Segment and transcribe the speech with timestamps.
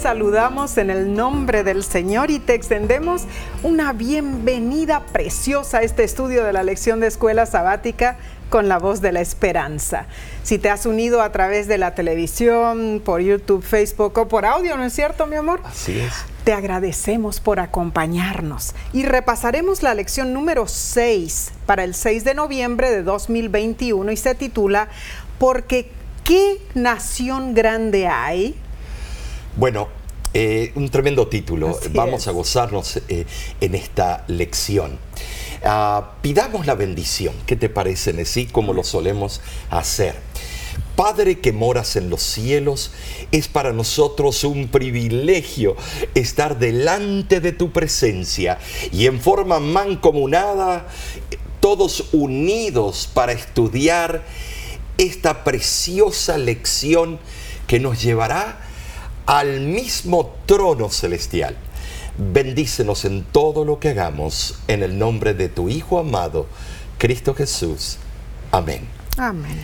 [0.00, 3.24] saludamos en el nombre del Señor y te extendemos
[3.62, 8.16] una bienvenida preciosa a este estudio de la lección de escuela sabática
[8.48, 10.06] con la voz de la esperanza.
[10.42, 14.74] Si te has unido a través de la televisión, por YouTube, Facebook o por audio,
[14.78, 15.60] ¿no es cierto, mi amor?
[15.64, 16.14] Así es.
[16.44, 22.90] Te agradecemos por acompañarnos y repasaremos la lección número 6 para el 6 de noviembre
[22.90, 24.88] de 2021 y se titula
[25.38, 25.90] Porque
[26.24, 28.56] ¿qué nación grande hay?
[29.56, 29.88] Bueno,
[30.32, 31.70] eh, un tremendo título.
[31.70, 32.28] Así Vamos es.
[32.28, 33.26] a gozarnos eh,
[33.60, 34.98] en esta lección.
[35.64, 37.34] Ah, pidamos la bendición.
[37.46, 38.46] ¿Qué te parece, Nesí?
[38.46, 39.40] Como lo solemos
[39.70, 40.14] hacer.
[40.94, 42.92] Padre que moras en los cielos,
[43.32, 45.76] es para nosotros un privilegio
[46.14, 48.58] estar delante de tu presencia
[48.92, 50.86] y en forma mancomunada,
[51.60, 54.24] todos unidos para estudiar
[54.98, 57.18] esta preciosa lección
[57.66, 58.69] que nos llevará
[59.30, 61.56] al mismo trono celestial.
[62.18, 66.48] Bendícenos en todo lo que hagamos, en el nombre de tu Hijo amado,
[66.98, 67.98] Cristo Jesús.
[68.50, 68.88] Amén.
[69.16, 69.56] Amén.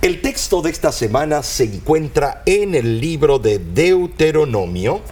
[0.00, 5.02] El texto de esta semana se encuentra en el libro de Deuteronomio,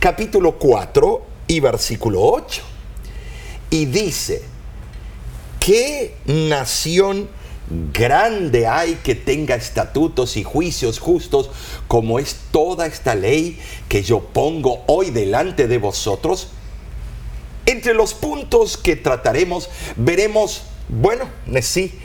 [0.00, 2.62] capítulo 4 y versículo 8.
[3.70, 4.42] Y dice,
[5.60, 7.28] ¿qué nación
[7.92, 11.50] grande hay que tenga estatutos y juicios justos
[11.86, 16.48] como es toda esta ley que yo pongo hoy delante de vosotros?
[17.66, 21.26] Entre los puntos que trataremos veremos, bueno,
[21.60, 21.98] sí,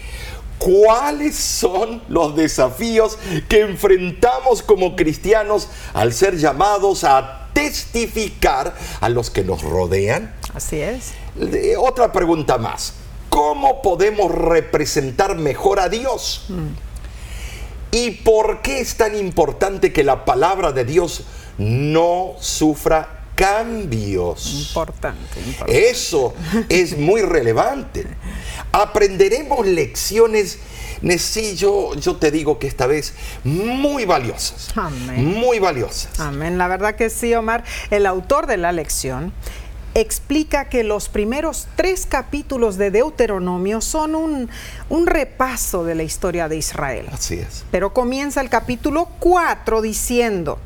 [0.57, 3.17] cuáles son los desafíos
[3.47, 10.33] que enfrentamos como cristianos al ser llamados a testificar a los que nos rodean.
[10.53, 11.11] Así es.
[11.35, 12.93] De- Otra pregunta más.
[13.63, 16.47] ¿Cómo podemos representar mejor a Dios?
[17.91, 21.23] ¿Y por qué es tan importante que la palabra de Dios
[21.57, 24.67] no sufra cambios?
[24.67, 25.89] Importante, importante.
[25.89, 26.33] Eso
[26.67, 28.05] es muy relevante.
[28.73, 30.59] Aprenderemos lecciones,
[31.17, 33.13] sí, yo, yo te digo que esta vez
[33.45, 34.73] muy valiosas.
[34.75, 35.23] Amén.
[35.23, 36.19] Muy valiosas.
[36.19, 36.57] Amén.
[36.57, 37.63] La verdad que sí, Omar.
[37.91, 39.31] El autor de la lección
[39.95, 44.49] explica que los primeros tres capítulos de Deuteronomio son un,
[44.89, 47.07] un repaso de la historia de Israel.
[47.11, 47.65] Así es.
[47.71, 50.59] Pero comienza el capítulo 4 diciendo,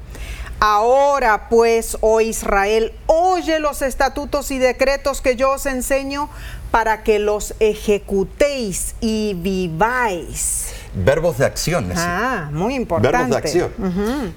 [0.59, 6.29] Ahora pues, oh Israel, oye los estatutos y decretos que yo os enseño
[6.71, 10.73] para que los ejecutéis y viváis.
[10.95, 11.91] Verbos de acción.
[11.95, 13.15] Ah, muy importante.
[13.15, 14.33] Verbos de acción.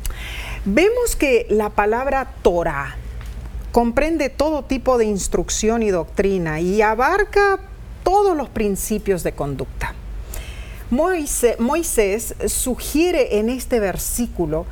[0.67, 2.97] Vemos que la palabra Torah
[3.73, 7.61] comprende todo tipo de instrucción y doctrina y abarca
[8.03, 9.95] todos los principios de conducta.
[10.91, 14.67] Moisés, sugiere en este versículo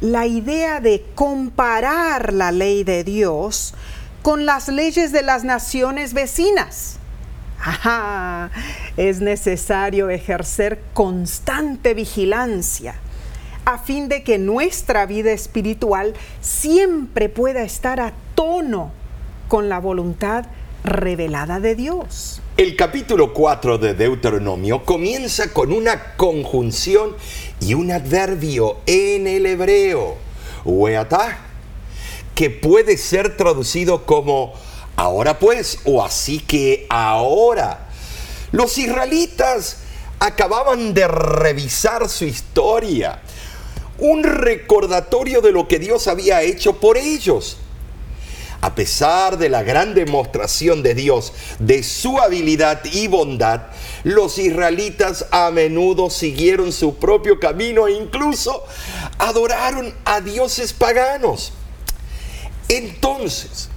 [0.00, 3.74] la idea de comparar la ley de Dios
[4.22, 6.98] con las leyes de las naciones vecinas.
[7.60, 8.50] Ajá,
[8.96, 12.94] es necesario ejercer constante vigilancia
[13.64, 18.92] a fin de que nuestra vida espiritual siempre pueda estar a tono
[19.48, 20.46] con la voluntad
[20.84, 22.40] revelada de Dios.
[22.56, 27.16] El capítulo 4 de Deuteronomio comienza con una conjunción
[27.60, 30.16] y un adverbio en el hebreo,
[32.34, 34.52] que puede ser traducido como
[34.96, 37.88] ahora pues o así que ahora.
[38.52, 39.78] Los israelitas
[40.20, 43.20] acababan de revisar su historia,
[43.98, 47.58] un recordatorio de lo que Dios había hecho por ellos.
[48.64, 53.60] A pesar de la gran demostración de Dios, de su habilidad y bondad,
[54.04, 58.64] los israelitas a menudo siguieron su propio camino e incluso
[59.18, 61.52] adoraron a dioses paganos.
[62.70, 63.68] Entonces,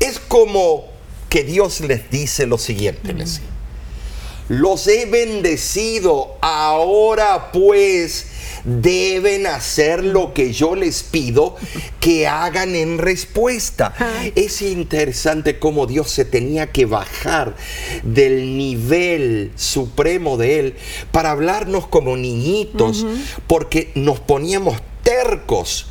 [0.00, 0.86] es como
[1.28, 3.42] que Dios les dice lo siguiente, les
[4.48, 8.28] los he bendecido, ahora pues
[8.66, 11.56] deben hacer lo que yo les pido
[12.00, 13.94] que hagan en respuesta.
[14.34, 17.54] Es interesante cómo Dios se tenía que bajar
[18.02, 20.74] del nivel supremo de Él
[21.12, 23.06] para hablarnos como niñitos,
[23.46, 25.86] porque nos poníamos tercos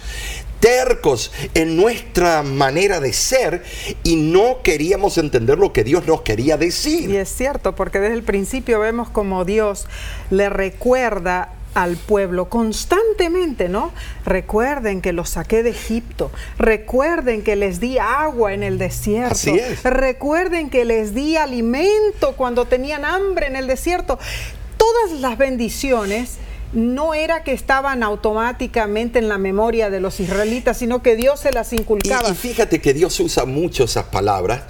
[0.59, 3.63] tercos en nuestra manera de ser
[4.03, 7.11] y no queríamos entender lo que Dios nos quería decir.
[7.11, 9.85] Y es cierto, porque desde el principio vemos como Dios
[10.31, 13.91] le recuerda al pueblo constantemente, ¿no?
[14.25, 19.51] Recuerden que los saqué de Egipto, recuerden que les di agua en el desierto, Así
[19.51, 19.83] es.
[19.83, 24.17] recuerden que les di alimento cuando tenían hambre en el desierto.
[24.77, 26.37] Todas las bendiciones
[26.75, 31.51] no era que estaban automáticamente en la memoria de los israelitas, sino que Dios se
[31.51, 32.29] las inculcaba.
[32.29, 34.63] Y, y fíjate que Dios usa mucho esas palabras.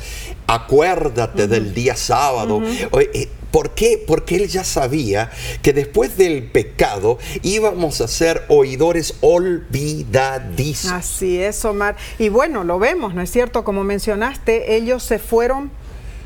[0.48, 2.62] Acuérdate del día sábado.
[2.64, 4.04] Eh, ¿Por qué?
[4.06, 5.32] Porque él ya sabía
[5.62, 10.92] que después del pecado íbamos a ser oidores olvidadizos.
[10.92, 11.96] Así es, Omar.
[12.20, 13.64] Y bueno, lo vemos, ¿no es cierto?
[13.64, 15.72] Como mencionaste, ellos se fueron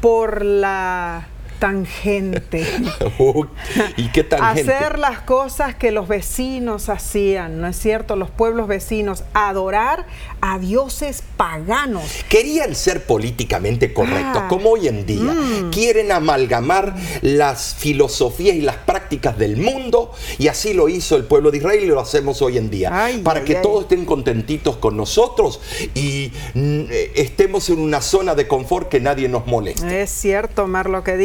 [0.01, 1.27] por la
[1.59, 2.65] tangente.
[3.97, 4.73] ¿Y qué tangente?
[4.73, 8.15] Hacer las cosas que los vecinos hacían, ¿no es cierto?
[8.15, 10.05] Los pueblos vecinos, adorar
[10.41, 12.03] a dioses paganos.
[12.29, 14.47] Querían ser políticamente correctos, Ah.
[14.47, 15.33] como hoy en día.
[15.33, 15.69] Mm.
[15.71, 21.51] Quieren amalgamar las filosofías y las prácticas del mundo, y así lo hizo el pueblo
[21.51, 22.89] de Israel y lo hacemos hoy en día.
[22.91, 23.61] Ay, para ay, que ay.
[23.63, 25.59] todos estén contentitos con nosotros
[25.93, 30.01] y mm, eh, estemos en una zona de confort que nadie nos moleste.
[30.01, 31.17] Es cierto, Omar, lo que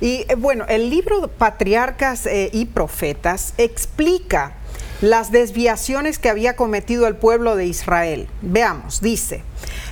[0.00, 4.54] Y eh, bueno, el libro Patriarcas eh, y Profetas explica
[5.00, 8.28] las desviaciones que había cometido el pueblo de Israel.
[8.42, 9.42] Veamos, dice,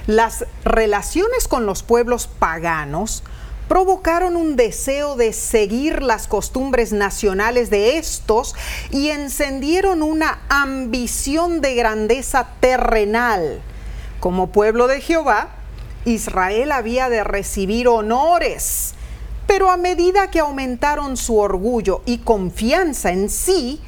[0.06, 3.22] las relaciones con los pueblos paganos
[3.68, 8.54] provocaron un deseo de seguir las costumbres nacionales de estos
[8.90, 13.60] y encendieron una ambición de grandeza terrenal.
[14.20, 15.50] Como pueblo de Jehová,
[16.04, 18.94] Israel había de recibir honores,
[19.46, 23.80] pero a medida que aumentaron su orgullo y confianza en sí,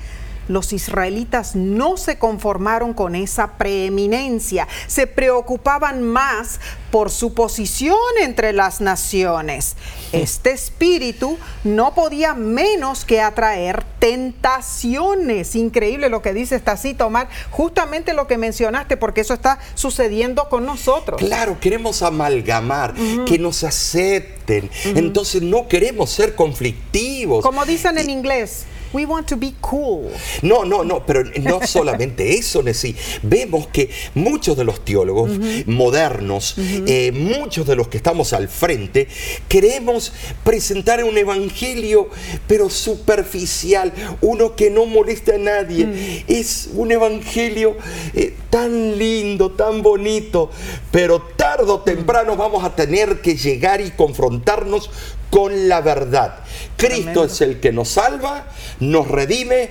[0.49, 6.61] los israelitas no se conformaron con esa preeminencia, se preocupaban más
[6.91, 9.77] por su posición entre las naciones.
[10.13, 15.55] Este espíritu no podía menos que atraer tentaciones.
[15.55, 20.49] Increíble lo que dice esta cita, Omar, justamente lo que mencionaste, porque eso está sucediendo
[20.49, 21.21] con nosotros.
[21.21, 22.95] Claro, queremos amalgamar,
[23.27, 24.71] que nos acepten.
[24.85, 27.45] Entonces no queremos ser conflictivos.
[27.45, 30.11] Como dicen en inglés, we want to be cool.
[30.43, 32.95] No, no, no, pero no solamente eso, Nessie.
[33.23, 35.31] Vemos que muchos de los teólogos
[35.67, 39.09] modernos, eh, muchos de los que estamos al frente,
[39.49, 40.13] queremos
[40.45, 42.09] presentar un evangelio,
[42.47, 46.25] pero superficial, uno que no molesta a nadie.
[46.27, 47.77] Es un evangelio
[48.15, 50.51] eh, tan lindo, tan bonito,
[50.91, 54.91] pero tarde o temprano vamos a tener que llegar y confrontarnos
[55.31, 56.41] con la verdad.
[56.77, 58.47] Cristo es el que nos salva,
[58.81, 59.71] nos redime,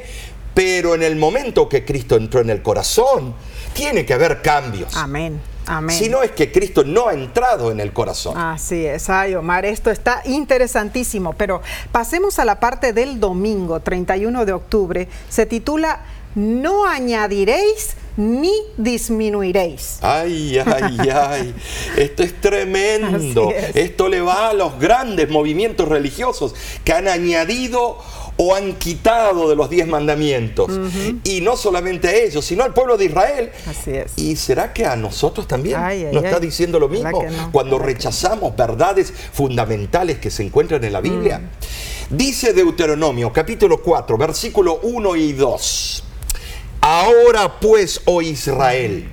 [0.54, 3.36] pero en el momento que Cristo entró en el corazón,
[3.74, 4.95] tiene que haber cambios.
[4.95, 5.39] Amén.
[5.68, 5.95] Amén.
[5.95, 8.38] Si no es que Cristo no ha entrado en el corazón.
[8.38, 11.62] Así es, ay Omar, esto está interesantísimo, pero
[11.92, 15.07] pasemos a la parte del domingo 31 de octubre.
[15.30, 16.00] Se titula
[16.37, 19.97] No añadiréis ni disminuiréis.
[20.01, 21.55] Ay, ay, ay.
[21.97, 23.49] Esto es tremendo.
[23.49, 23.75] Es.
[23.75, 26.53] Esto le va a los grandes movimientos religiosos
[26.83, 27.97] que han añadido
[28.37, 30.69] o han quitado de los diez mandamientos.
[31.23, 33.49] Y no solamente a ellos, sino al pueblo de Israel.
[33.65, 34.13] Así es.
[34.15, 37.23] ¿Y será que a nosotros también Ay, ay, nos está diciendo lo ¿Verdad mismo?
[37.23, 37.51] no?
[37.51, 41.39] Cuando ¿Verdad que rechazamos verdades fundamentales que se encuentran en la Biblia.
[41.39, 42.15] Mm.
[42.15, 46.03] Dice Deuteronomio capítulo 4, versículo 1 y 2.
[46.89, 49.11] Ahora pues, oh Israel,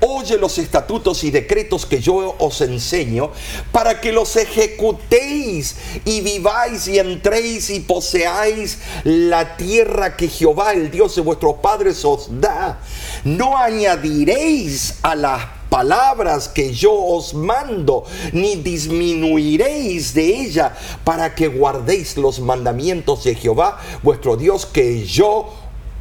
[0.00, 3.30] oye los estatutos y decretos que yo os enseño
[3.72, 5.74] para que los ejecutéis
[6.04, 12.04] y viváis y entréis y poseáis la tierra que Jehová, el Dios de vuestros padres,
[12.04, 12.78] os da.
[13.24, 21.48] No añadiréis a las palabras que yo os mando, ni disminuiréis de ella para que
[21.48, 25.54] guardéis los mandamientos de Jehová, vuestro Dios, que yo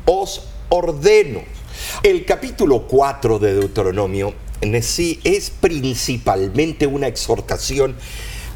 [0.05, 1.41] os ordeno.
[2.03, 7.95] El capítulo 4 de Deuteronomio en sí es principalmente una exhortación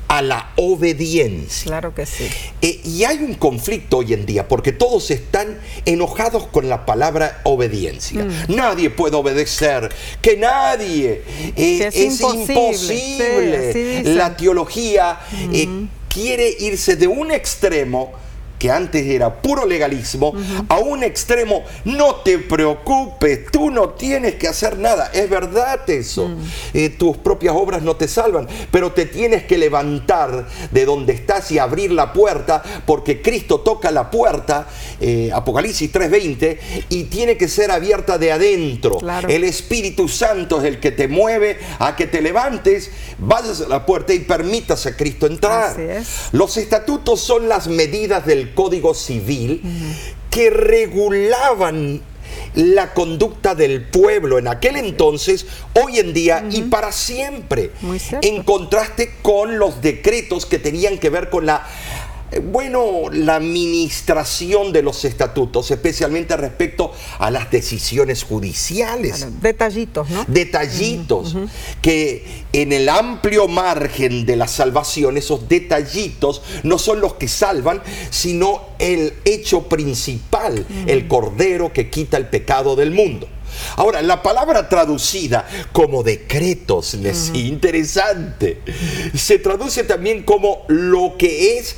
[0.08, 1.66] a la obediencia.
[1.66, 2.28] Claro que sí.
[2.62, 7.42] Eh, y hay un conflicto hoy en día porque todos están enojados con la palabra
[7.44, 8.24] obediencia.
[8.24, 8.56] Mm.
[8.56, 9.90] Nadie puede obedecer,
[10.22, 11.24] que nadie.
[11.28, 13.74] eh, Que es es imposible.
[13.74, 15.20] Sí, la teología
[15.52, 18.14] eh, quiere irse de un extremo
[18.66, 20.34] que antes era puro legalismo,
[20.70, 25.12] a un extremo, no te preocupes, tú no tienes que hacer nada.
[25.14, 26.30] Es verdad eso.
[26.30, 26.38] Mm.
[26.74, 31.52] Eh, tus propias obras no te salvan, pero te tienes que levantar de donde estás
[31.52, 34.68] y abrir la puerta, porque Cristo toca la puerta,
[35.00, 36.58] eh, Apocalipsis 3:20,
[36.90, 38.98] y tiene que ser abierta de adentro.
[38.98, 39.30] Claro.
[39.30, 43.86] El Espíritu Santo es el que te mueve a que te levantes, vayas a la
[43.86, 45.78] puerta y permitas a Cristo entrar.
[46.32, 49.62] Los estatutos son las medidas del Código Civil
[50.32, 52.02] que regulaban
[52.56, 57.72] la conducta del pueblo en aquel entonces, hoy en día y para siempre.
[57.82, 58.02] Muy.
[58.22, 61.68] En contraste con los decretos que tenían que ver con la
[62.44, 69.27] bueno, la administración de los estatutos, especialmente respecto a las decisiones judiciales.
[69.41, 70.25] Detallitos, ¿no?
[70.27, 71.36] Detallitos,
[71.82, 77.82] que en el amplio margen de la salvación, esos detallitos no son los que salvan,
[78.10, 83.29] sino el hecho principal, el cordero que quita el pecado del mundo.
[83.77, 88.62] Ahora, la palabra traducida como decretos, es interesante,
[89.13, 91.75] se traduce también como lo que es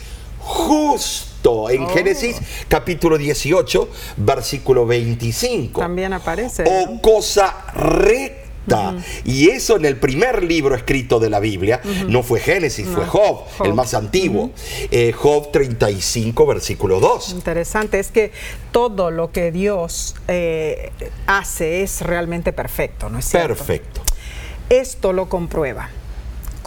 [0.48, 1.90] justo en Oh.
[1.90, 2.38] Génesis
[2.68, 5.80] capítulo 18, versículo 25.
[5.80, 6.64] También aparece.
[6.64, 7.02] O ¿no?
[7.02, 8.96] cosa recta.
[9.24, 13.46] Y eso en el primer libro escrito de la Biblia, no fue Génesis, fue Job,
[13.64, 14.52] el más antiguo.
[14.92, 17.30] Eh, Job 35, versículo 2.
[17.32, 18.34] Interesante, es que
[18.74, 20.92] todo lo que Dios eh,
[21.28, 23.56] hace es realmente perfecto, ¿no es cierto?
[23.56, 24.02] Perfecto.
[24.70, 25.90] Esto lo comprueba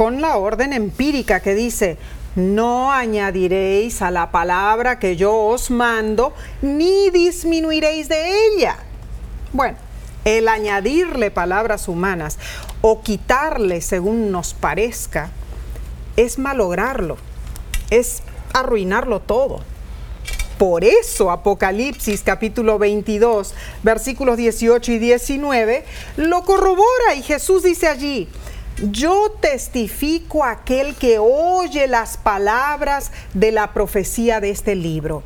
[0.00, 1.98] con la orden empírica que dice,
[2.36, 6.32] no añadiréis a la palabra que yo os mando,
[6.62, 8.76] ni disminuiréis de ella.
[9.52, 9.78] Bueno,
[10.24, 12.38] el añadirle palabras humanas
[12.82, 15.30] o quitarle según nos parezca
[16.16, 17.16] es malograrlo,
[17.90, 18.22] es
[18.52, 19.60] arruinarlo todo.
[20.58, 25.84] Por eso Apocalipsis capítulo 22, versículos 18 y 19
[26.18, 28.28] lo corrobora y Jesús dice allí,
[28.82, 35.22] yo testifico a aquel que oye las palabras de la profecía de este libro.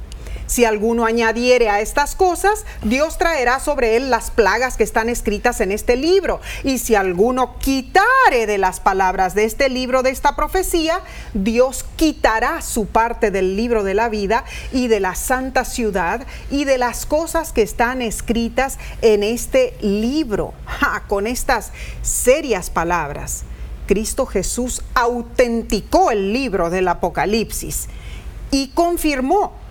[0.46, 5.60] Si alguno añadiere a estas cosas, Dios traerá sobre él las plagas que están escritas
[5.60, 6.40] en este libro.
[6.64, 11.00] Y si alguno quitare de las palabras de este libro, de esta profecía,
[11.32, 16.64] Dios quitará su parte del libro de la vida y de la santa ciudad y
[16.64, 20.52] de las cosas que están escritas en este libro.
[21.08, 21.72] Con estas
[22.02, 23.44] serias palabras,
[23.86, 27.88] Cristo Jesús autenticó el libro del Apocalipsis
[28.50, 29.63] y confirmó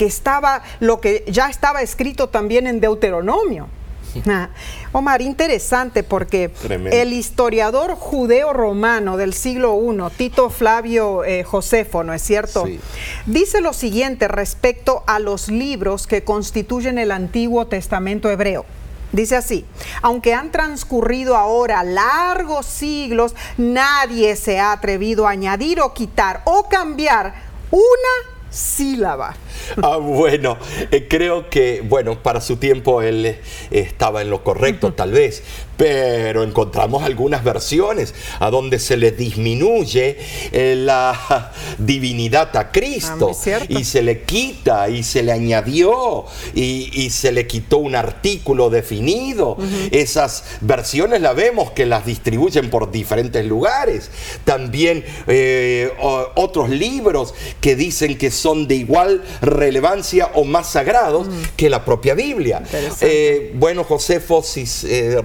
[0.00, 3.68] que estaba lo que ya estaba escrito también en Deuteronomio.
[4.26, 4.48] Ah,
[4.90, 6.96] Omar, interesante porque Tremendo.
[6.96, 12.66] el historiador judeo-romano del siglo I, Tito Flavio eh, Josefo, ¿no es cierto?
[12.66, 12.80] Sí.
[13.26, 18.64] Dice lo siguiente respecto a los libros que constituyen el Antiguo Testamento hebreo.
[19.12, 19.64] Dice así,
[20.02, 26.68] aunque han transcurrido ahora largos siglos, nadie se ha atrevido a añadir o quitar o
[26.68, 27.32] cambiar
[27.70, 29.36] una sílaba.
[29.82, 30.58] Ah, bueno,
[30.90, 33.40] eh, creo que, bueno, para su tiempo él eh,
[33.70, 35.44] estaba en lo correcto, tal vez,
[35.76, 40.18] pero encontramos algunas versiones a donde se le disminuye
[40.52, 43.78] eh, la divinidad a Ah, Cristo cierto.
[43.78, 48.68] y se le quita y se le añadió y, y se le quitó un artículo
[48.70, 49.56] definido.
[49.90, 54.10] Esas versiones la vemos que las distribuyen por diferentes lugares.
[54.44, 55.90] También eh,
[56.34, 62.14] otros libros que dicen que son de igual relevancia o más sagrados que la propia
[62.14, 62.62] Biblia.
[63.00, 65.20] Eh, bueno, Josefo, si eh,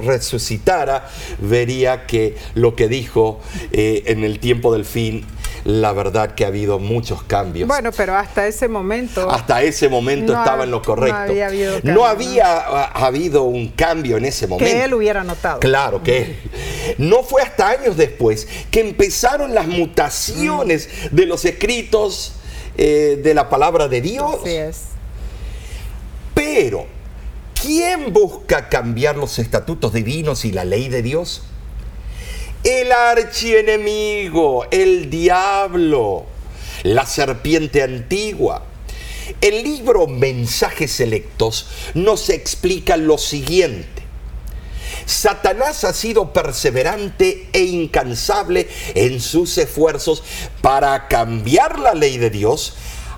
[0.46, 1.08] resucitara,
[1.40, 3.40] vería que lo que dijo
[3.72, 5.26] eh, en el tiempo del fin,
[5.64, 7.68] la verdad que ha habido muchos cambios.
[7.68, 9.30] Bueno, pero hasta ese momento...
[9.32, 11.18] Hasta ese momento No estaba ha- en lo correcto.
[11.18, 14.72] no había habido cambio, No había ha- habido un cambio en ese momento.
[14.72, 15.60] que él hubiera notado.
[15.60, 16.36] Claro que
[17.00, 22.34] no fue hasta años después que empezaron las mutaciones de los escritos
[22.78, 24.36] eh, de la palabra de Dios.
[24.42, 24.82] Así es.
[26.36, 26.86] Pero,
[27.66, 31.42] ¿quién busca cambiar los estatutos divinos y la ley de Dios?
[32.64, 36.26] El archienemigo, el diablo,
[36.84, 38.64] la serpiente antigua.
[39.42, 44.04] El libro Mensajes Selectos nos explica lo siguiente.
[45.08, 50.24] Satanás ha sido perseverante e incansable en sus esfuerzos
[50.62, 52.76] para cambiar la ley de Dios.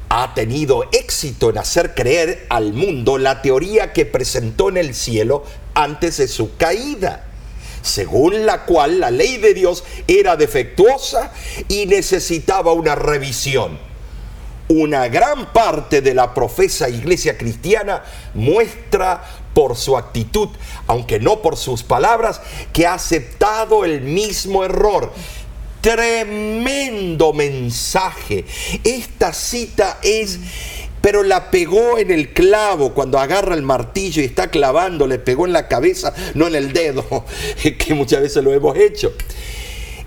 [0.09, 5.43] Ha tenido éxito en hacer creer al mundo la teoría que presentó en el cielo
[5.73, 7.25] antes de su caída,
[7.81, 11.31] según la cual la ley de Dios era defectuosa
[11.67, 13.87] y necesitaba una revisión
[14.69, 19.23] una gran parte de la profesa iglesia cristiana muestra
[19.53, 20.49] por su actitud,
[20.87, 22.41] aunque no por sus palabras,
[22.73, 25.13] que ha aceptado el mismo error.
[25.87, 28.43] Tremendo mensaje.
[28.83, 30.37] Esta cita es,
[30.99, 35.45] pero la pegó en el clavo cuando agarra el martillo y está clavando, le pegó
[35.45, 37.05] en la cabeza, no en el dedo,
[37.79, 39.13] que muchas veces lo hemos hecho.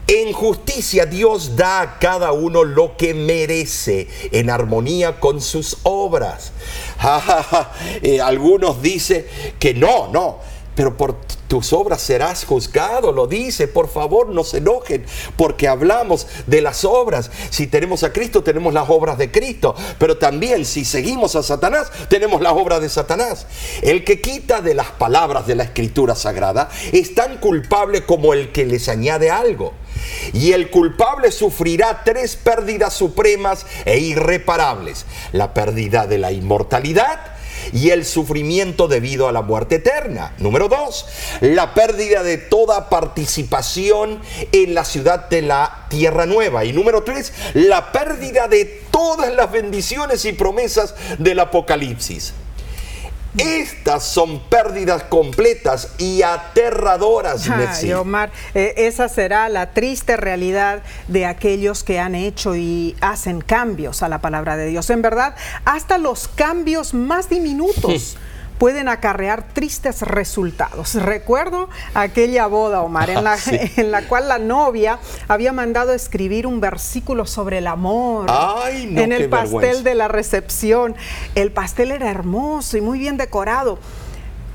[0.06, 6.52] En justicia Dios da a cada uno lo que merece en armonía con sus obras.
[8.02, 9.24] Eh, algunos dicen
[9.58, 10.40] que no, no.
[10.80, 11.14] Pero por
[11.46, 13.68] tus obras serás juzgado, lo dice.
[13.68, 15.04] Por favor, no se enojen
[15.36, 17.30] porque hablamos de las obras.
[17.50, 21.92] Si tenemos a Cristo, tenemos las obras de Cristo, pero también si seguimos a Satanás,
[22.08, 23.46] tenemos las obras de Satanás.
[23.82, 28.50] El que quita de las palabras de la Escritura Sagrada es tan culpable como el
[28.50, 29.74] que les añade algo.
[30.32, 35.04] Y el culpable sufrirá tres pérdidas supremas e irreparables.
[35.32, 37.36] La pérdida de la inmortalidad,
[37.72, 40.34] y el sufrimiento debido a la muerte eterna.
[40.38, 41.06] Número dos,
[41.40, 44.20] la pérdida de toda participación
[44.52, 46.64] en la ciudad de la tierra nueva.
[46.64, 52.32] Y número tres, la pérdida de todas las bendiciones y promesas del Apocalipsis.
[53.38, 61.26] Estas son pérdidas completas y aterradoras, Ay, Omar, eh, esa será la triste realidad de
[61.26, 64.90] aquellos que han hecho y hacen cambios a la palabra de Dios.
[64.90, 68.16] En verdad, hasta los cambios más diminutos.
[68.60, 70.94] pueden acarrear tristes resultados.
[70.94, 73.38] Recuerdo aquella boda, Omar, en la,
[73.76, 74.98] en la cual la novia
[75.28, 78.30] había mandado escribir un versículo sobre el amor
[78.70, 80.94] en el pastel de la recepción.
[81.34, 83.78] El pastel era hermoso y muy bien decorado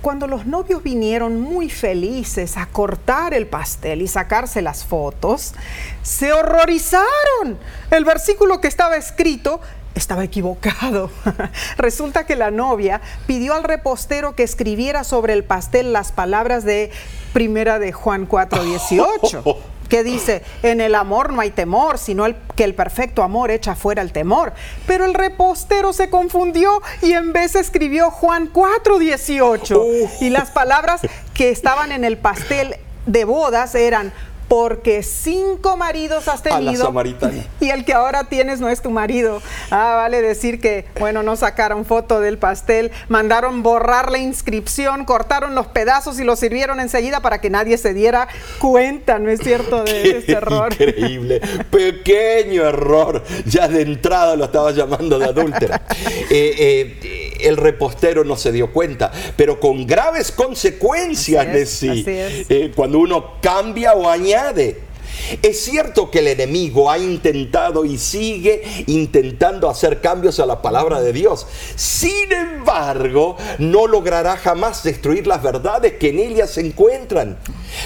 [0.03, 5.55] cuando los novios vinieron muy felices a cortar el pastel y sacarse las fotos,
[6.03, 7.57] se horrorizaron.
[7.89, 9.62] El versículo que estaba escrito
[9.95, 11.09] estaba equivocado.
[11.77, 16.91] Resulta que la novia pidió al repostero que escribiera sobre el pastel las palabras de
[17.33, 19.57] Primera de Juan 4:18.
[19.89, 23.75] que dice, en el amor no hay temor, sino el, que el perfecto amor echa
[23.75, 24.53] fuera el temor.
[24.87, 30.09] Pero el repostero se confundió y en vez escribió Juan 4:18.
[30.21, 31.01] Y las palabras
[31.33, 32.75] que estaban en el pastel
[33.05, 34.11] de bodas eran,
[34.47, 36.93] porque cinco maridos has tenido
[37.59, 39.41] y el que ahora tienes no es tu marido.
[39.71, 45.55] Ah, vale decir que, bueno, no sacaron foto del pastel, mandaron borrar la inscripción, cortaron
[45.55, 48.27] los pedazos y los sirvieron enseguida para que nadie se diera
[48.59, 49.83] cuenta, ¿no es cierto?
[49.83, 50.71] De este error.
[50.73, 55.81] Increíble, pequeño error, ya de entrada lo estaba llamando de adúltera.
[56.29, 62.72] Eh, eh, el repostero no se dio cuenta, pero con graves consecuencias, de sí, eh,
[62.75, 64.84] cuando uno cambia o añade.
[65.41, 71.01] Es cierto que el enemigo ha intentado y sigue intentando hacer cambios a la palabra
[71.01, 71.47] de Dios.
[71.75, 77.37] Sin embargo, no logrará jamás destruir las verdades que en ella se encuentran.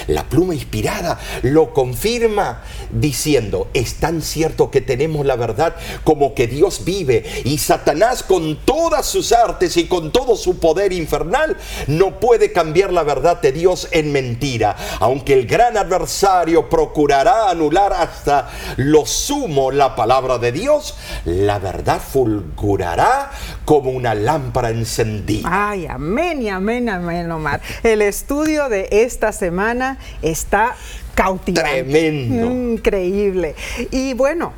[0.06, 6.46] La pluma inspirada lo confirma diciendo, es tan cierto que tenemos la verdad como que
[6.46, 12.20] Dios vive y Satanás con todas sus artes y con todo su poder infernal no
[12.20, 18.48] puede cambiar la verdad de Dios en mentira, aunque el gran adversario procurará anular hasta
[18.76, 23.30] lo sumo la palabra de Dios, la verdad fulgurará
[23.64, 25.48] como una lámpara encendida.
[25.50, 27.60] Ay, amén y amén, amén, Omar.
[27.82, 30.74] El estudio de esta semana está
[31.14, 31.82] cautivante.
[31.82, 32.46] Tremendo.
[32.46, 33.54] Increíble.
[33.90, 34.52] Y bueno,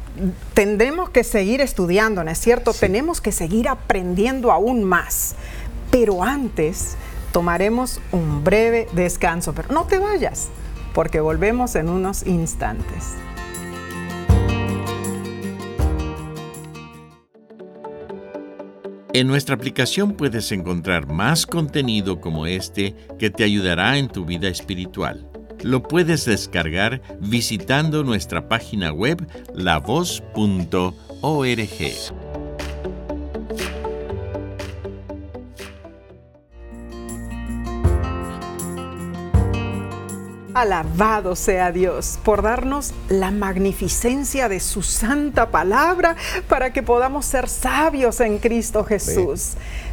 [0.54, 2.72] tendremos que seguir estudiando, ¿no es cierto?
[2.72, 5.34] Tenemos que seguir aprendiendo aún más.
[5.90, 6.96] Pero antes
[7.32, 9.52] tomaremos un breve descanso.
[9.54, 10.48] Pero no te vayas,
[10.94, 13.16] porque volvemos en unos instantes.
[19.14, 24.48] En nuestra aplicación puedes encontrar más contenido como este que te ayudará en tu vida
[24.48, 25.28] espiritual.
[25.62, 30.92] Lo puedes descargar visitando nuestra página web lavoz.org.
[40.54, 46.16] Alabado sea Dios por darnos la magnificencia de su santa palabra
[46.48, 49.52] para que podamos ser sabios en Cristo Jesús.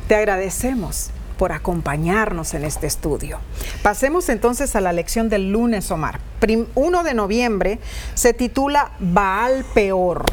[0.09, 3.39] Te agradecemos por acompañarnos en este estudio.
[3.81, 6.19] Pasemos entonces a la lección del lunes, Omar.
[6.75, 7.79] 1 de noviembre
[8.13, 10.25] se titula Baal Peor.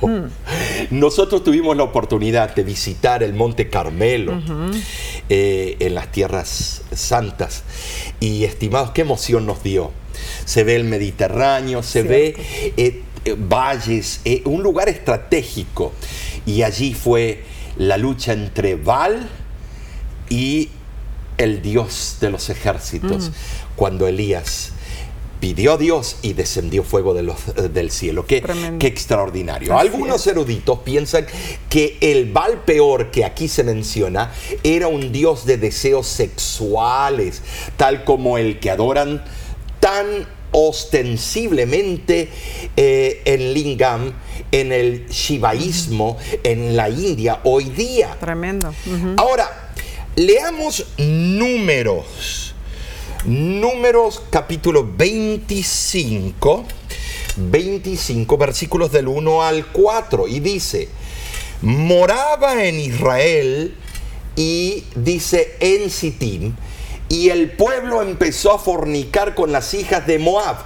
[0.90, 4.40] Nosotros tuvimos la oportunidad de visitar el Monte Carmelo
[5.28, 7.64] eh, en las tierras santas
[8.20, 9.90] y estimados, qué emoción nos dio.
[10.44, 12.36] Se ve el Mediterráneo, se ve
[12.76, 15.92] eh, eh, valles, un lugar estratégico
[16.46, 17.42] y allí fue
[17.76, 19.28] la lucha entre Baal
[20.32, 20.70] y
[21.36, 23.32] el Dios de los ejércitos, mm.
[23.76, 24.72] cuando Elías
[25.40, 28.24] pidió a Dios y descendió fuego de los, eh, del cielo.
[28.24, 28.42] Qué,
[28.78, 29.76] qué extraordinario.
[29.76, 31.26] Algunos eruditos piensan
[31.68, 37.42] que el Baal peor que aquí se menciona era un dios de deseos sexuales,
[37.76, 39.22] tal como el que adoran
[39.80, 42.30] tan ostensiblemente
[42.76, 44.12] eh, en Lingam,
[44.50, 48.16] en el shivaísmo, en la India hoy día.
[48.18, 48.72] Tremendo.
[49.16, 49.61] Ahora,
[50.14, 52.54] Leamos números.
[53.24, 56.66] Números capítulo 25,
[57.36, 60.90] 25 versículos del 1 al 4 y dice,
[61.62, 63.74] moraba en Israel
[64.36, 66.56] y dice en Sittim,
[67.08, 70.58] y el pueblo empezó a fornicar con las hijas de Moab,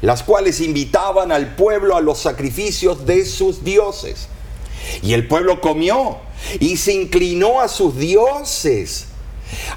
[0.00, 4.28] las cuales invitaban al pueblo a los sacrificios de sus dioses.
[5.02, 6.26] Y el pueblo comió
[6.60, 9.06] y se inclinó a sus dioses.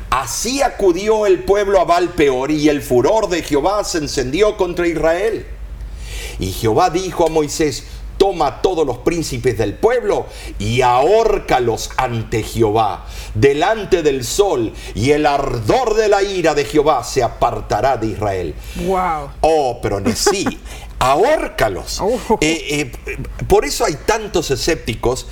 [0.10, 5.46] Así acudió el pueblo a Valpeor y el furor de Jehová se encendió contra Israel.
[6.40, 7.86] Y Jehová dijo a Moisés,
[8.22, 10.28] toma todos los príncipes del pueblo
[10.60, 17.04] y ahórcalos ante Jehová, delante del sol, y el ardor de la ira de Jehová
[17.04, 18.54] se apartará de Israel.
[18.86, 19.32] Wow.
[19.42, 20.46] Oh, pero sí,
[21.00, 22.00] ahórcalos.
[22.00, 22.38] Oh.
[22.42, 25.26] Eh, eh, por eso hay tantos escépticos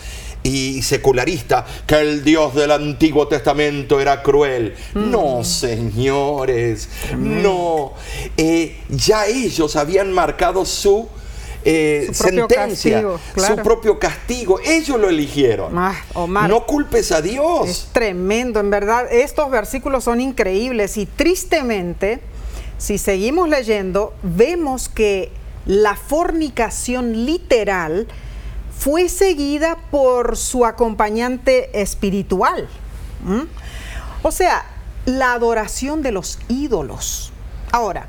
[0.43, 4.75] y secularistas que el Dios del Antiguo Testamento era cruel.
[4.93, 5.11] Mm.
[5.11, 7.93] No, señores, no.
[8.37, 11.07] Eh, ya ellos habían marcado su
[11.65, 13.55] eh, Su sentencia, castigo, claro.
[13.55, 14.59] su propio castigo.
[14.63, 15.77] Ellos lo eligieron.
[15.77, 16.49] Ah, Omar.
[16.49, 17.67] no culpes a Dios.
[17.67, 19.11] Es tremendo, en verdad.
[19.11, 22.21] Estos versículos son increíbles y tristemente,
[22.77, 25.31] si seguimos leyendo, vemos que
[25.65, 28.07] la fornicación literal
[28.79, 32.69] fue seguida por su acompañante espiritual.
[34.23, 34.63] O sea,
[35.05, 37.33] la adoración de los ídolos.
[37.73, 38.07] Ahora,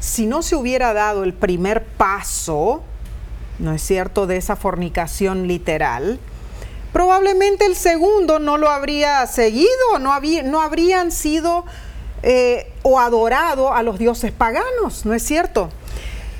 [0.00, 2.82] si no se hubiera dado el primer paso,
[3.58, 6.18] ¿no es cierto?, de esa fornicación literal,
[6.94, 11.66] probablemente el segundo no lo habría seguido, no, no habrían sido
[12.22, 15.68] eh, o adorado a los dioses paganos, ¿no es cierto?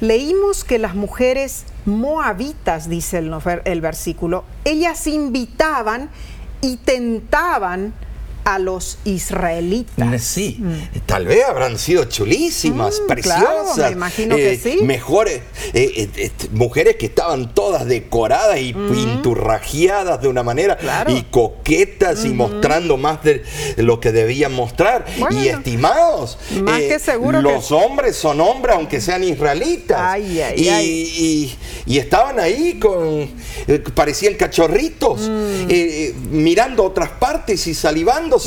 [0.00, 3.32] Leímos que las mujeres moabitas, dice el,
[3.64, 6.10] el versículo, ellas invitaban
[6.60, 7.92] y tentaban
[8.46, 10.22] a los israelitas.
[10.22, 10.60] Sí,
[11.04, 13.74] tal vez habrán sido chulísimas, Mm, preciosas.
[13.74, 14.78] claro, me imagino que sí.
[14.82, 15.40] Mejores,
[15.74, 20.78] eh, eh, eh, mujeres que estaban todas decoradas y pinturrajeadas de una manera Mm.
[20.80, 21.10] Claro.
[21.12, 23.42] y coquetas y mostrando más de
[23.78, 25.04] lo que debían mostrar.
[25.18, 29.98] Bueno, y estimados, eh, más que seguro que- los hombres son hombres aunque sean israelitas.
[30.00, 30.86] Ay, ay, y, ay.
[30.86, 33.28] y- y estaban ahí con,
[33.66, 35.32] eh, parecían cachorritos, Mm.
[35.32, 37.74] eh, eh, mirando otras partes y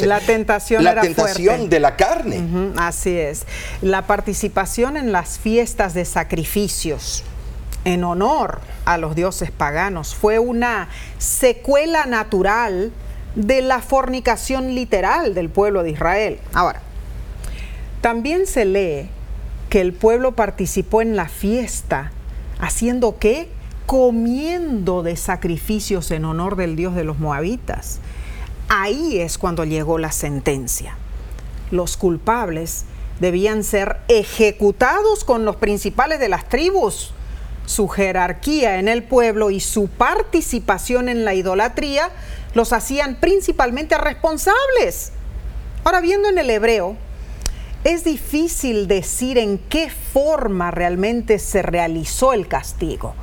[0.06, 1.76] La tentación La era tentación fuerte.
[1.76, 2.74] de la carne.
[2.78, 3.46] Así es.
[3.82, 7.24] La participación en las fiestas de sacrificios
[7.86, 12.92] en honor a los dioses paganos fue una secuela natural
[13.36, 16.40] de la fornicación literal del pueblo de Israel.
[16.54, 16.82] Ahora,
[18.02, 19.10] también se lee
[19.70, 22.12] que el pueblo participó en la fiesta
[22.60, 23.50] haciendo qué?
[23.86, 28.00] Comiendo de sacrificios en honor del dios de los moabitas.
[28.70, 30.96] Ahí es cuando llegó la sentencia.
[31.72, 32.86] Los culpables
[33.20, 37.12] debían ser ejecutados con los principales de las tribus.
[37.66, 42.12] Su jerarquía en el pueblo y su participación en la idolatría
[42.54, 45.14] los hacían principalmente responsables.
[45.84, 46.96] Ahora, viendo en el hebreo,
[47.84, 53.16] es difícil decir en qué forma realmente se realizó el castigo.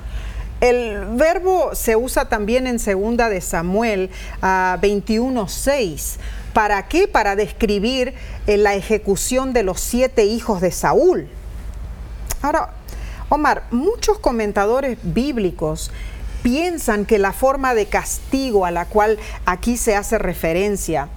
[0.60, 4.10] El verbo se usa también en segunda de Samuel
[4.42, 6.16] ah, 21:6.
[6.52, 7.06] ¿Para qué?
[7.06, 8.14] Para describir
[8.46, 11.28] eh, la ejecución de los siete hijos de Saúl.
[12.40, 12.70] Ahora,
[13.28, 15.90] Omar, muchos comentadores bíblicos
[16.42, 21.08] piensan que la forma de castigo a la cual aquí se hace referencia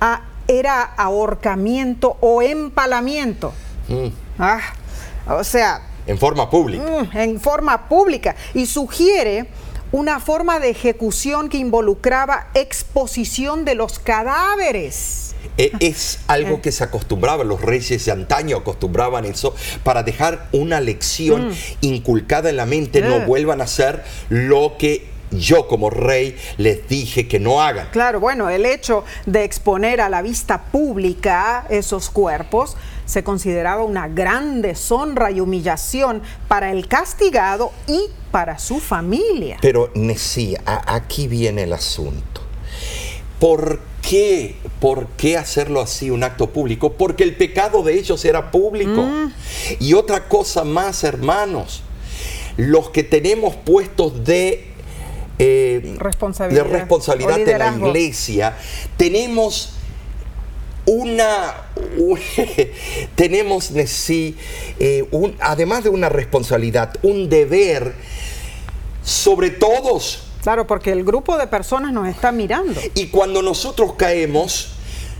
[0.00, 3.52] ah, era ahorcamiento o empalamiento.
[3.88, 4.60] Mm, Ah,
[5.28, 6.84] o sea, en forma pública.
[6.84, 9.46] Mm, en forma pública y sugiere
[9.92, 15.34] una forma de ejecución que involucraba exposición de los cadáveres.
[15.58, 20.80] Eh, es algo que se acostumbraba, los reyes de antaño acostumbraban eso para dejar una
[20.80, 23.24] lección inculcada en la mente, no Eh.
[23.26, 27.88] vuelvan a hacer lo que yo como rey les dije que no hagan.
[27.90, 34.08] Claro, bueno, el hecho de exponer a la vista pública esos cuerpos se consideraba una
[34.08, 39.56] gran deshonra y humillación para el castigado y para su familia.
[39.62, 39.90] Pero
[40.66, 42.42] a- aquí viene el asunto.
[43.40, 44.56] ¿Por qué?
[44.80, 46.92] ¿Por qué hacerlo así, un acto público?
[46.92, 49.02] Porque el pecado de ellos era público.
[49.02, 49.32] Mm.
[49.80, 51.82] Y otra cosa más, hermanos,
[52.56, 54.68] los que tenemos puestos de,
[55.38, 58.56] eh, Responsabilidad de responsabilidad en la iglesia,
[58.96, 59.75] tenemos
[60.86, 61.54] una
[61.98, 62.18] un-
[63.14, 63.70] tenemos
[64.78, 67.94] eh, un- además de una responsabilidad, un deber
[69.02, 70.22] sobre todos.
[70.42, 72.80] Claro, porque el grupo de personas nos está mirando.
[72.94, 74.68] Y cuando nosotros caemos,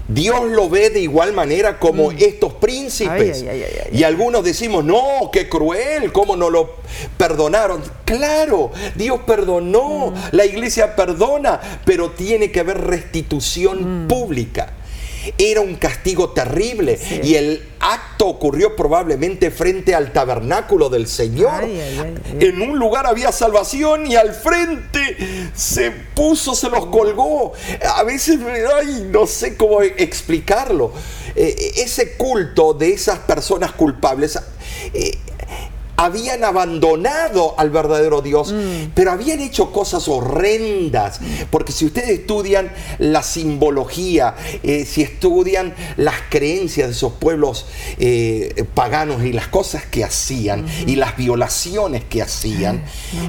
[0.08, 3.42] Dios lo ve de igual manera como estos príncipes.
[3.42, 3.48] Mm.
[3.48, 6.76] Ay, ay, ay, y algunos decimos, no, qué cruel, cómo no lo
[7.16, 7.82] perdonaron.
[8.04, 10.14] Claro, Dios perdonó, Mm.
[10.36, 14.08] la iglesia perdona, pero tiene que haber restitución Mm.
[14.08, 14.74] pública.
[15.38, 21.64] Era un castigo terrible y el acto ocurrió probablemente frente al tabernáculo del Señor.
[21.64, 22.48] Ay, ay, ay, ay.
[22.48, 27.52] En un lugar había salvación y al frente se puso, se los colgó.
[27.94, 28.38] A veces,
[28.76, 30.92] ay, no sé cómo explicarlo.
[31.34, 34.38] Eh, ese culto de esas personas culpables
[34.94, 35.18] eh,
[35.96, 38.54] habían abandonado al verdadero Dios,
[38.94, 41.20] pero habían hecho cosas horrendas.
[41.50, 47.66] Porque si ustedes estudian la simbología, eh, si estudian las creencias de esos pueblos
[47.98, 52.84] eh, paganos y las cosas que hacían y las violaciones que hacían,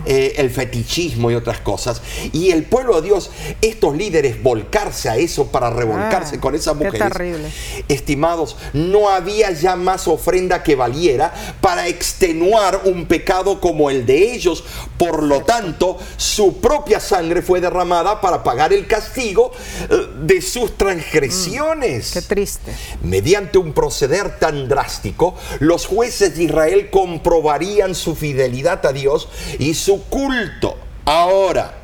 [0.06, 2.02] eh, el fetichismo y otras cosas,
[2.34, 3.30] y el pueblo de Dios,
[3.62, 7.50] estos líderes volcarse a eso para revolcarse Ah, con esas mujeres, terrible.
[7.88, 14.34] estimados, no había ya más ofrenda que valiera para extenuar un pecado como el de
[14.34, 14.64] ellos.
[14.98, 19.52] Por lo tanto, su propia sangre fue derramada para pagar el castigo
[19.90, 22.12] eh, de sus transgresiones.
[22.12, 22.74] Qué triste.
[23.02, 29.28] Mediante un proceder tan drástico, los jueces de Israel comprobarían su fidelidad a Dios
[29.60, 30.78] y su culto.
[31.06, 31.78] Ahora,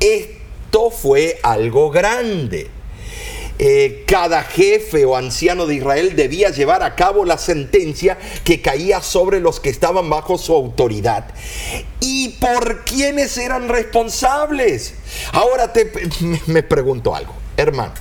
[0.00, 2.70] esto fue algo grande.
[3.58, 9.00] Eh, cada jefe o anciano de Israel debía llevar a cabo la sentencia que caía
[9.00, 11.26] sobre los que estaban bajo su autoridad.
[12.00, 14.94] ¿Y por quiénes eran responsables?
[15.32, 15.90] Ahora te,
[16.46, 17.92] me- pregunto algo, hermano.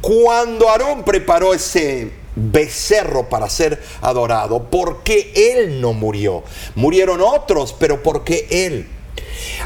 [0.00, 6.42] Cuando Aarón preparó ese becerro para ser adorado, ¿por qué él no murió?
[6.74, 8.88] Murieron otros, pero ¿por qué él?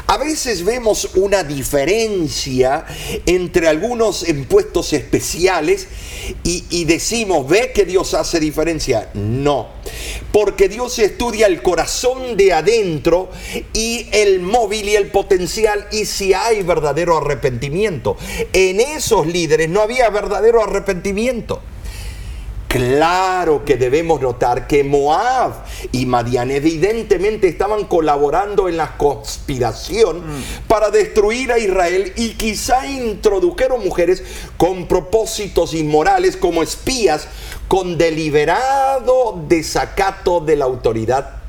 [0.07, 2.85] A veces vemos una diferencia
[3.25, 5.87] entre algunos impuestos especiales
[6.43, 9.09] y, y decimos, ¿ve que Dios hace diferencia?
[9.13, 9.67] No,
[10.31, 13.29] porque Dios estudia el corazón de adentro
[13.73, 18.17] y el móvil y el potencial y si hay verdadero arrepentimiento.
[18.53, 21.61] En esos líderes no había verdadero arrepentimiento.
[22.67, 25.53] Claro que debemos notar que Moab
[25.93, 30.21] y Madian evidentemente estaban colaborando en la conspiración
[30.67, 34.21] para destruir a Israel y quizá introdujeron mujeres
[34.57, 37.29] con propósitos inmorales como espías
[37.69, 41.46] con deliberado desacato de la autoridad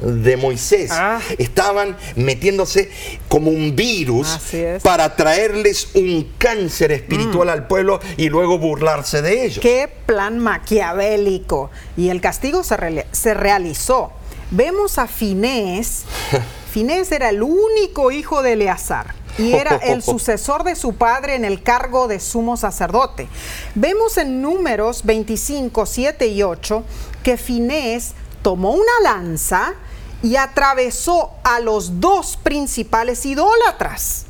[0.00, 0.90] de Moisés.
[0.92, 1.20] Ah.
[1.38, 2.90] Estaban metiéndose
[3.28, 4.38] como un virus
[4.82, 9.60] para traerles un cáncer espiritual al pueblo y luego burlarse de ellos.
[9.60, 11.70] Qué plan maquiavélico.
[11.96, 14.12] Y el castigo se, se realizó.
[14.50, 16.04] Vemos a Finés.
[16.72, 21.44] Finés era el único hijo de Eleazar y era el sucesor de su padre en
[21.44, 23.28] el cargo de sumo sacerdote.
[23.74, 26.84] Vemos en números 25, 7 y 8
[27.22, 29.74] que Finés tomó una lanza
[30.22, 34.26] y atravesó a los dos principales idólatras.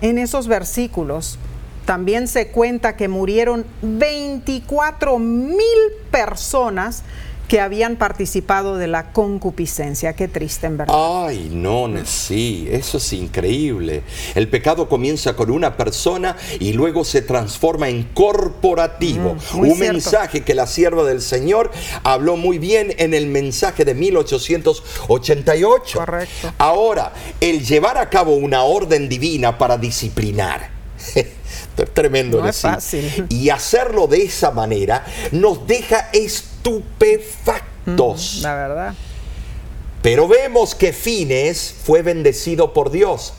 [0.00, 1.38] En esos versículos
[1.84, 5.58] también se cuenta que murieron 24 mil
[6.10, 7.02] personas
[7.50, 10.12] que habían participado de la concupiscencia.
[10.12, 10.94] Qué triste en verdad.
[11.26, 14.04] Ay, no, sí, eso es increíble.
[14.36, 19.34] El pecado comienza con una persona y luego se transforma en corporativo.
[19.34, 19.92] Mm, Un cierto.
[19.92, 21.72] mensaje que la sierva del Señor
[22.04, 25.98] habló muy bien en el mensaje de 1888.
[25.98, 26.52] Correcto.
[26.56, 30.70] Ahora, el llevar a cabo una orden divina para disciplinar.
[31.16, 32.70] Esto es tremendo No es decir.
[32.70, 33.26] fácil.
[33.28, 36.10] Y hacerlo de esa manera nos deja
[36.60, 38.40] estupefactos.
[38.42, 38.94] La verdad.
[40.02, 43.34] Pero vemos que Fines fue bendecido por Dios.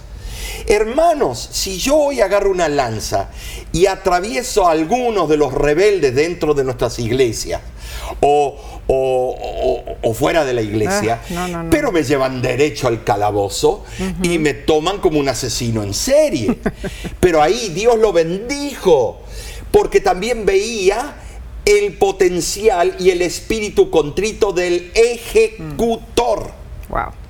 [0.68, 3.30] Hermanos, si yo hoy agarro una lanza
[3.72, 7.62] y atravieso a algunos de los rebeldes dentro de nuestras iglesias
[8.22, 8.56] o,
[8.88, 11.70] o- o- o fuera de la iglesia, Ah, no, no, no.
[11.70, 13.84] pero me llevan derecho al calabozo
[14.22, 16.60] y me toman como un asesino en serie.
[17.20, 19.22] pero ahí Dios lo bendijo,
[19.72, 21.16] porque también veía
[21.66, 26.52] el potencial y el espíritu contrito del ejecutor.
[26.90, 27.22] Wow.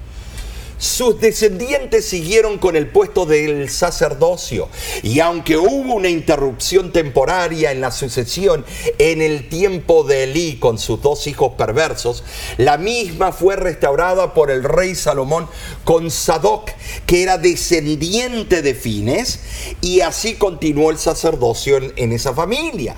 [0.82, 4.68] Sus descendientes siguieron con el puesto del sacerdocio
[5.04, 8.66] y aunque hubo una interrupción temporaria en la sucesión
[8.98, 12.24] en el tiempo de Elí con sus dos hijos perversos,
[12.58, 15.48] la misma fue restaurada por el rey Salomón
[15.84, 16.72] con Sadoc,
[17.06, 19.42] que era descendiente de Fines,
[19.82, 22.96] y así continuó el sacerdocio en, en esa familia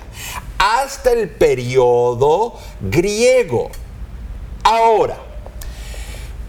[0.58, 3.70] hasta el periodo griego.
[4.62, 5.18] Ahora,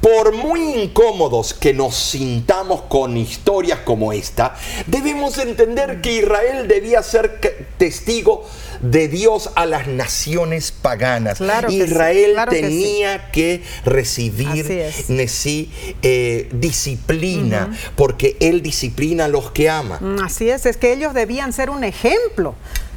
[0.05, 7.01] por muy incómodos que nos sintamos con historias como esta, debemos entender que Israel debía
[7.01, 7.39] ser
[7.79, 8.47] testigo
[8.81, 11.39] de Dios a las naciones paganas.
[11.39, 12.61] Claro que sí, Israel claro que sí.
[12.61, 14.93] tenía que, recibir
[15.27, 15.71] sí,
[16.03, 19.97] eh, disciplina, porque Él disciplina a los que ama.
[19.99, 22.53] Mm, Así es, es que ellos debían ser un ejemplo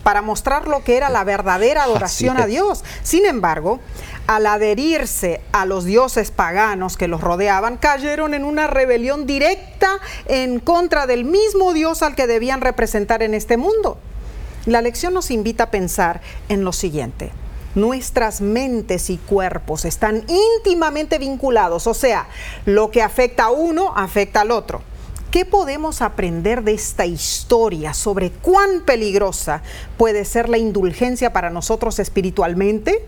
[0.09, 2.47] para mostrar lo que era la verdadera adoración a.
[2.47, 2.83] Dios.
[3.03, 3.79] Sin embargo,
[4.27, 10.61] al adherirse a los dioses paganos que los rodeaban, cayeron en una rebelión directa en
[10.61, 13.99] contra del mismo Dios al que debían representar en este mundo.
[14.65, 17.31] La lección nos invita a pensar en lo siguiente.
[17.75, 22.29] Nuestras mentes y cuerpos están íntimamente vinculados, o sea,
[22.65, 24.81] lo que afecta a uno afecta al otro.
[25.31, 29.63] ¿Qué podemos aprender de esta historia sobre cuán peligrosa
[29.99, 33.05] puede ser la indulgencia para nosotros espiritualmente?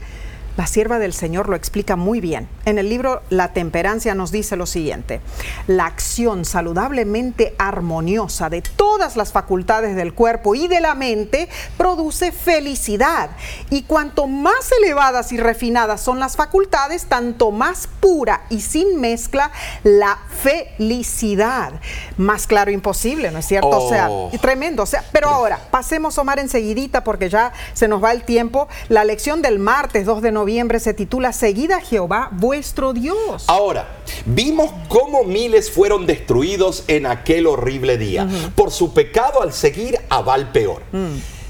[0.61, 2.47] La sierva del Señor lo explica muy bien.
[2.67, 5.23] En el libro La Temperancia nos dice lo siguiente,
[5.67, 12.31] la acción saludablemente armoniosa de todas las facultades del cuerpo y de la mente produce
[12.31, 13.31] felicidad.
[13.71, 19.51] Y cuanto más elevadas y refinadas son las facultades, tanto más pura y sin mezcla
[19.83, 21.73] la felicidad.
[22.19, 23.71] Más claro imposible, ¿no es cierto?
[23.71, 24.31] O sea, Oh.
[24.43, 24.83] tremendo.
[24.83, 28.69] O sea, pero ahora, pasemos, Omar, enseguidita porque ya se nos va el tiempo.
[28.91, 30.50] La lección del martes 2 de noviembre
[30.81, 33.45] se titula Seguida Jehová vuestro Dios.
[33.47, 39.99] Ahora, vimos cómo miles fueron destruidos en aquel horrible día por su pecado al seguir
[40.09, 40.83] a Baal peor.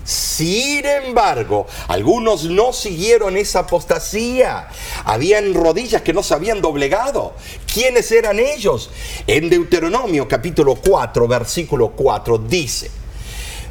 [0.05, 4.69] Sin embargo, algunos no siguieron esa apostasía.
[5.05, 7.35] Habían rodillas que no se habían doblegado.
[7.73, 8.91] ¿Quiénes eran ellos?
[9.27, 12.91] En Deuteronomio capítulo 4, versículo 4 dice,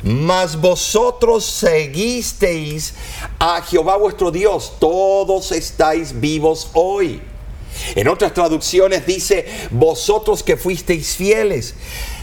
[0.04, 2.94] mas vosotros seguisteis
[3.40, 7.22] a Jehová vuestro Dios, todos estáis vivos hoy.
[7.96, 11.76] En otras traducciones dice, vosotros que fuisteis fieles.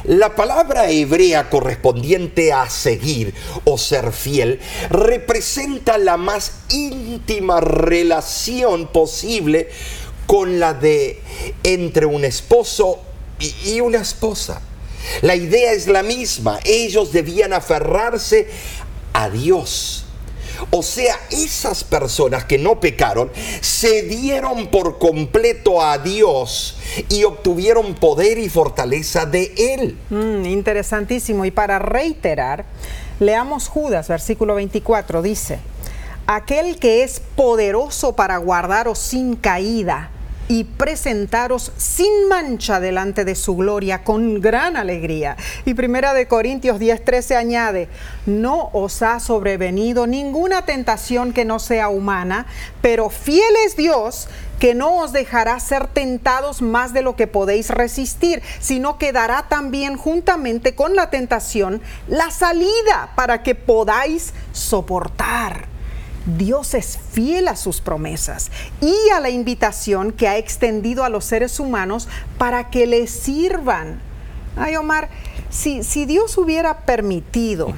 [0.05, 3.35] La palabra hebrea correspondiente a seguir
[3.65, 4.61] o ser fiel
[4.91, 9.69] representa la más íntima relación posible
[10.27, 11.21] con la de
[11.63, 13.01] entre un esposo
[13.39, 14.61] y, una esposa.
[15.23, 16.59] La idea es la misma.
[16.65, 18.49] Ellos debían aferrarse
[19.13, 20.07] a Dios.
[20.71, 27.95] O sea, esas personas que no pecaron se dieron por completo a Dios y obtuvieron
[27.95, 29.99] poder y fortaleza de Él.
[30.11, 31.45] Mm, interesantísimo.
[31.45, 32.65] Y para reiterar,
[33.21, 35.59] leamos Judas, versículo 24, dice,
[36.27, 40.11] aquel que es poderoso para guardaros sin caída
[40.49, 45.37] y presentaros sin mancha delante de su gloria con gran alegría.
[45.65, 47.89] Y primera de Corintios 10:13 añade,
[48.27, 52.47] no os ha sobrevenido ninguna tentación que no sea humana,
[52.81, 54.29] pero fiel es Dios
[54.59, 59.47] que no os dejará ser tentados más de lo que podéis resistir, sino que dará
[59.49, 65.76] también juntamente con la tentación la salida para que podáis soportar.
[66.27, 71.25] Dios es fiel a sus promesas y a la invitación que ha extendido a los
[71.25, 72.09] seres humanos
[72.39, 74.01] para que le sirvan.
[74.57, 75.09] Ay, Omar,
[75.51, 77.75] si, si Dios hubiera permitido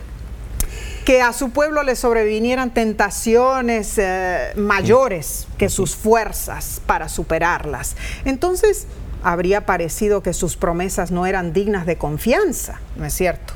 [1.04, 8.86] que a su pueblo le sobrevinieran tentaciones eh, mayores que sus fuerzas para superarlas, entonces
[9.22, 13.54] habría parecido que sus promesas no eran dignas de confianza, ¿no es cierto?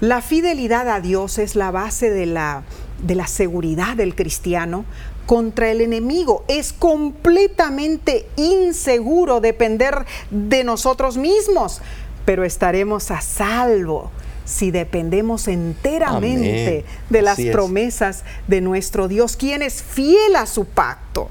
[0.00, 2.62] La fidelidad a Dios es la base de la,
[3.02, 4.86] de la seguridad del cristiano
[5.26, 6.44] contra el enemigo.
[6.48, 11.82] Es completamente inseguro depender de nosotros mismos,
[12.24, 14.10] pero estaremos a salvo
[14.46, 17.04] si dependemos enteramente Amén.
[17.10, 21.28] de las promesas de nuestro Dios, quien es fiel a su pacto.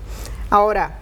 [0.50, 0.99] Ahora,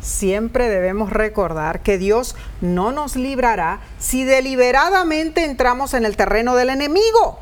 [0.00, 6.70] Siempre debemos recordar que Dios no nos librará si deliberadamente entramos en el terreno del
[6.70, 7.38] enemigo,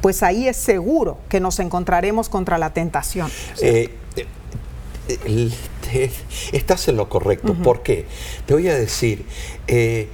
[0.00, 3.30] pues ahí es seguro que nos encontraremos contra la tentación.
[3.60, 6.10] Eh, eh,
[6.52, 7.54] estás en lo correcto.
[7.54, 8.06] ¿Por qué?
[8.46, 9.24] Te voy a decir,
[9.66, 10.08] eh,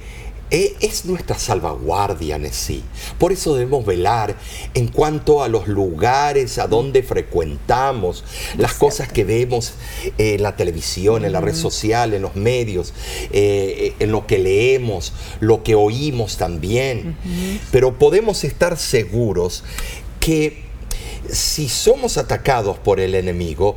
[0.51, 2.83] es nuestra salvaguardia en sí.
[3.17, 4.35] Por eso debemos velar
[4.73, 8.23] en cuanto a los lugares a donde frecuentamos,
[8.57, 9.73] las cosas que vemos
[10.17, 12.93] en la televisión, en la red social, en los medios,
[13.31, 17.15] eh, en lo que leemos, lo que oímos también.
[17.71, 19.63] Pero podemos estar seguros
[20.19, 20.68] que
[21.33, 23.75] si somos atacados por el enemigo,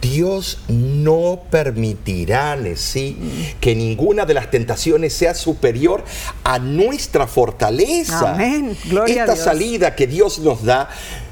[0.00, 2.44] Dios no permitirá
[2.76, 3.16] ¿sí?
[3.60, 6.04] que ninguna de las tentaciones sea superior
[6.44, 8.32] a nuestra fortaleza.
[8.34, 8.76] Amén.
[8.84, 9.44] Gloria a Esta Dios.
[9.44, 10.88] salida que Dios nos da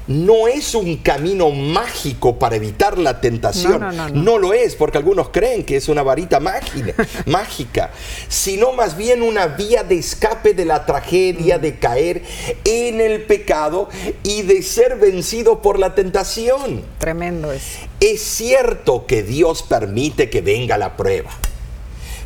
[0.07, 3.79] no es un camino mágico para evitar la tentación.
[3.79, 6.93] No, no, no, no lo es, porque algunos creen que es una varita mágica,
[7.25, 7.91] mágica,
[8.27, 12.23] sino más bien una vía de escape de la tragedia de caer
[12.65, 13.89] en el pecado
[14.23, 16.81] y de ser vencido por la tentación.
[16.97, 17.63] Tremendo es.
[17.99, 21.31] Es cierto que Dios permite que venga la prueba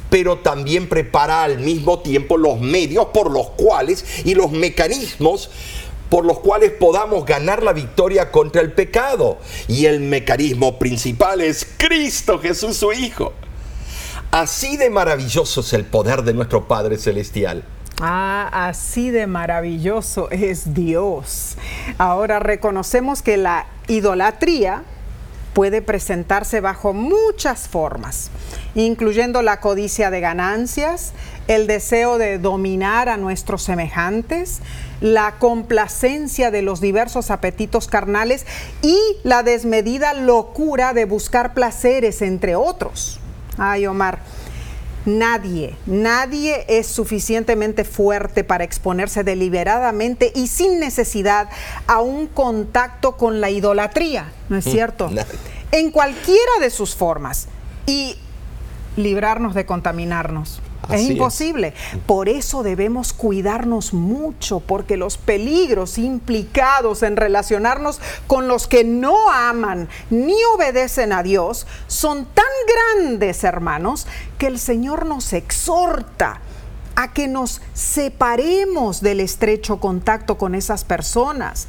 [0.10, 5.50] pero también prepara al mismo tiempo los medios por los cuales y los mecanismos
[6.10, 9.38] por los cuales podamos ganar la victoria contra el pecado.
[9.68, 13.34] Y el mecanismo principal es Cristo Jesús su Hijo.
[14.32, 17.64] Así de maravilloso es el poder de nuestro Padre Celestial.
[18.00, 21.58] Ah, así de maravilloso es Dios.
[21.98, 24.84] Ahora reconocemos que la idolatría
[25.58, 28.30] puede presentarse bajo muchas formas,
[28.76, 31.14] incluyendo la codicia de ganancias,
[31.48, 34.60] el deseo de dominar a nuestros semejantes,
[35.02, 38.46] la complacencia de los diversos apetitos carnales
[38.84, 43.20] y la desmedida locura de buscar placeres, entre otros.
[43.58, 44.20] Ay, Omar,
[45.08, 51.50] nadie, nadie es suficientemente fuerte para exponerse deliberadamente y sin necesidad
[51.88, 55.10] a un contacto con la idolatría, ¿no es mm, cierto?
[55.72, 57.48] En cualquiera de sus formas.
[57.86, 58.18] Y
[58.98, 60.60] librarnos de contaminarnos
[60.92, 61.74] es imposible.
[62.06, 69.32] Por eso debemos cuidarnos mucho, porque los peligros implicados en relacionarnos con los que no
[69.32, 72.46] aman ni obedecen a Dios son tan
[72.98, 74.08] grandes, hermanos,
[74.38, 76.42] que el Señor nos exhorta
[76.96, 81.68] a que nos separemos del estrecho contacto con esas personas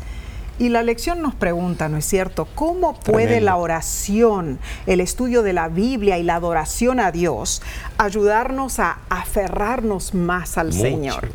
[0.59, 2.49] y la lección nos pregunta, ¿no es cierto?
[2.55, 7.63] ¿Cómo puede la oración, el estudio de la Biblia y la adoración a Dios
[7.97, 11.29] ayudarnos a aferrarnos más al Señor?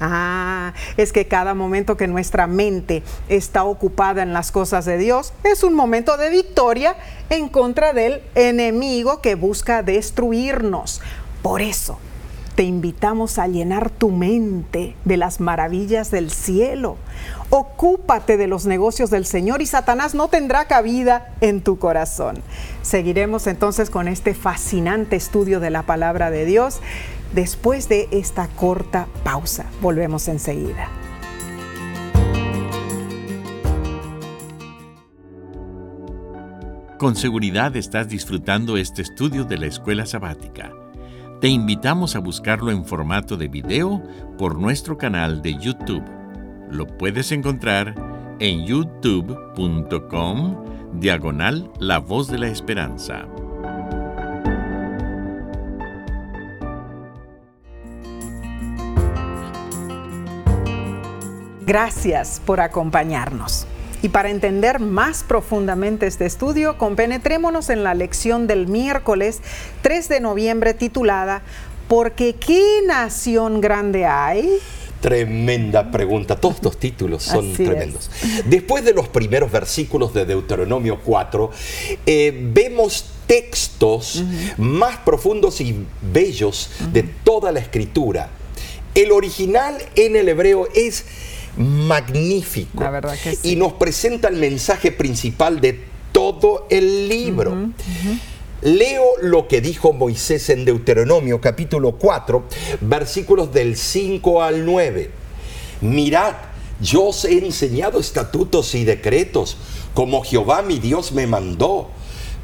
[0.00, 5.32] Ah, es que cada momento que nuestra mente está ocupada en las cosas de Dios
[5.42, 6.94] es un momento de victoria
[7.30, 11.00] en contra del enemigo que busca destruirnos.
[11.42, 11.98] Por eso,
[12.58, 16.96] te invitamos a llenar tu mente de las maravillas del cielo.
[17.50, 22.42] Ocúpate de los negocios del Señor y Satanás no tendrá cabida en tu corazón.
[22.82, 26.80] Seguiremos entonces con este fascinante estudio de la palabra de Dios
[27.32, 29.66] después de esta corta pausa.
[29.80, 30.88] Volvemos enseguida.
[36.98, 40.72] Con seguridad estás disfrutando este estudio de la escuela sabática.
[41.40, 44.02] Te invitamos a buscarlo en formato de video
[44.36, 46.02] por nuestro canal de YouTube.
[46.68, 47.94] Lo puedes encontrar
[48.40, 50.64] en youtube.com
[50.94, 53.24] diagonal La Voz de la Esperanza.
[61.64, 63.64] Gracias por acompañarnos.
[64.02, 69.40] Y para entender más profundamente este estudio, compenetrémonos en la lección del miércoles
[69.82, 71.42] 3 de noviembre titulada
[71.88, 74.58] ¿Porque qué nación grande hay?
[75.00, 76.36] Tremenda pregunta.
[76.36, 78.10] Todos estos títulos son tremendos.
[78.44, 81.50] Después de los primeros versículos de Deuteronomio 4,
[82.04, 84.22] eh, vemos textos
[84.58, 88.28] más profundos y bellos de toda la escritura.
[88.94, 91.04] El original en el hebreo es
[91.58, 92.84] magnífico.
[93.42, 97.72] Y nos presenta el mensaje principal de todo el libro.
[98.62, 102.44] Leo lo que dijo Moisés en Deuteronomio capítulo 4,
[102.80, 105.10] versículos del 5 al 9.
[105.80, 106.34] Mirad,
[106.80, 109.58] yo os he enseñado estatutos y decretos,
[109.94, 111.90] como Jehová mi Dios me mandó,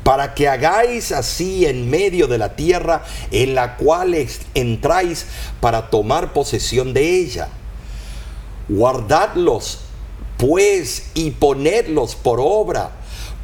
[0.05, 4.15] para que hagáis así en medio de la tierra en la cual
[4.55, 5.27] entráis
[5.61, 7.49] para tomar posesión de ella
[8.69, 9.81] guardadlos
[10.39, 12.91] pues y ponedlos por obra,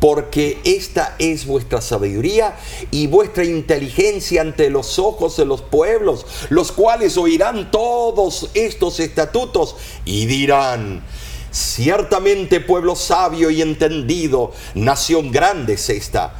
[0.01, 2.57] porque esta es vuestra sabiduría
[2.91, 9.77] y vuestra inteligencia ante los ojos de los pueblos, los cuales oirán todos estos estatutos
[10.05, 11.05] y dirán,
[11.53, 16.35] ciertamente pueblo sabio y entendido, nación grande es esta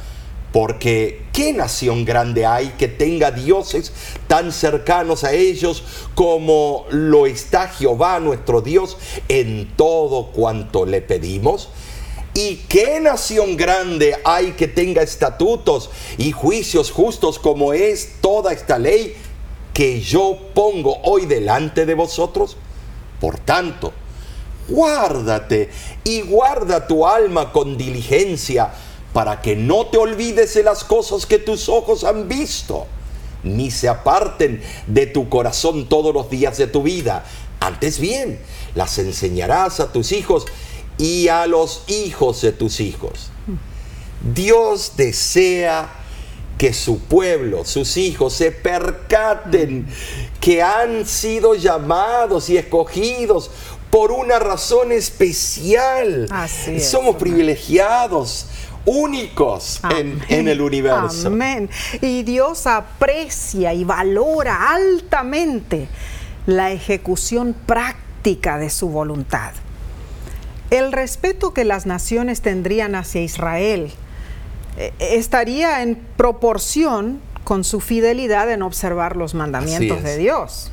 [0.51, 3.93] porque ¿qué nación grande hay que tenga dioses
[4.27, 5.83] tan cercanos a ellos
[6.13, 8.97] como lo está Jehová nuestro Dios
[9.29, 11.69] en todo cuanto le pedimos?
[12.33, 18.77] ¿Y qué nación grande hay que tenga estatutos y juicios justos como es toda esta
[18.79, 19.15] ley
[19.73, 22.57] que yo pongo hoy delante de vosotros?
[23.19, 23.91] Por tanto,
[24.67, 25.69] guárdate
[26.03, 28.71] y guarda tu alma con diligencia
[29.13, 32.87] para que no te olvides de las cosas que tus ojos han visto,
[33.43, 37.25] ni se aparten de tu corazón todos los días de tu vida.
[37.59, 38.39] Antes bien,
[38.75, 40.45] las enseñarás a tus hijos
[40.97, 43.31] y a los hijos de tus hijos.
[44.33, 45.89] Dios desea
[46.57, 49.87] que su pueblo, sus hijos, se percaten
[50.39, 53.49] que han sido llamados y escogidos
[53.89, 56.27] por una razón especial.
[56.29, 58.45] Así es, Somos privilegiados,
[58.85, 61.27] únicos en, en el universo.
[61.27, 61.69] Amén.
[62.01, 65.87] Y Dios aprecia y valora altamente
[66.45, 69.51] la ejecución práctica de su voluntad.
[70.69, 73.91] El respeto que las naciones tendrían hacia Israel
[74.77, 80.71] eh, estaría en proporción con su fidelidad en observar los mandamientos de Dios.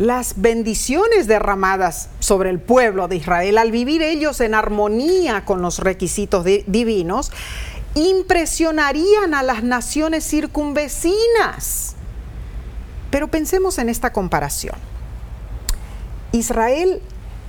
[0.00, 5.78] Las bendiciones derramadas sobre el pueblo de Israel al vivir ellos en armonía con los
[5.78, 7.30] requisitos di- divinos
[7.94, 11.96] impresionarían a las naciones circunvecinas.
[13.10, 14.76] Pero pensemos en esta comparación.
[16.32, 17.02] Israel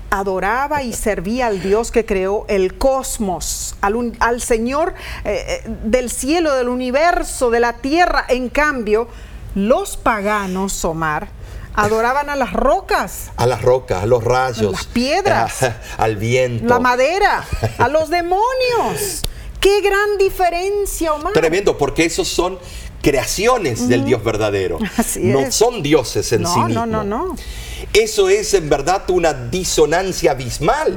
[0.09, 4.93] adoraba y servía al Dios que creó el cosmos, al Señor
[5.23, 8.25] eh, eh, del cielo, del universo, de la tierra.
[8.27, 9.07] En cambio,
[9.55, 11.29] los paganos, Omar,
[11.73, 15.63] adoraban a las rocas, A las rocas, a los rayos, Las piedras.
[15.63, 16.65] a- al viento.
[16.67, 17.45] la madera,
[17.77, 19.23] a los demonios.
[19.59, 21.33] ¡Qué gran diferencia, Omar!
[21.33, 22.57] Tremendo, porque esos son
[23.01, 24.77] creaciones del Dios verdadero.
[24.97, 25.55] Así no es.
[25.55, 26.87] son dioses en No, sí no, mismos.
[26.87, 27.35] no, no.
[27.93, 30.95] Eso es en verdad una disonancia abismal.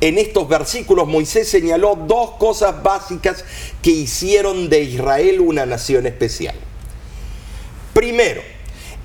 [0.00, 3.44] En estos versículos Moisés señaló dos cosas básicas
[3.82, 6.54] que hicieron de Israel una nación especial.
[7.92, 8.40] Primero,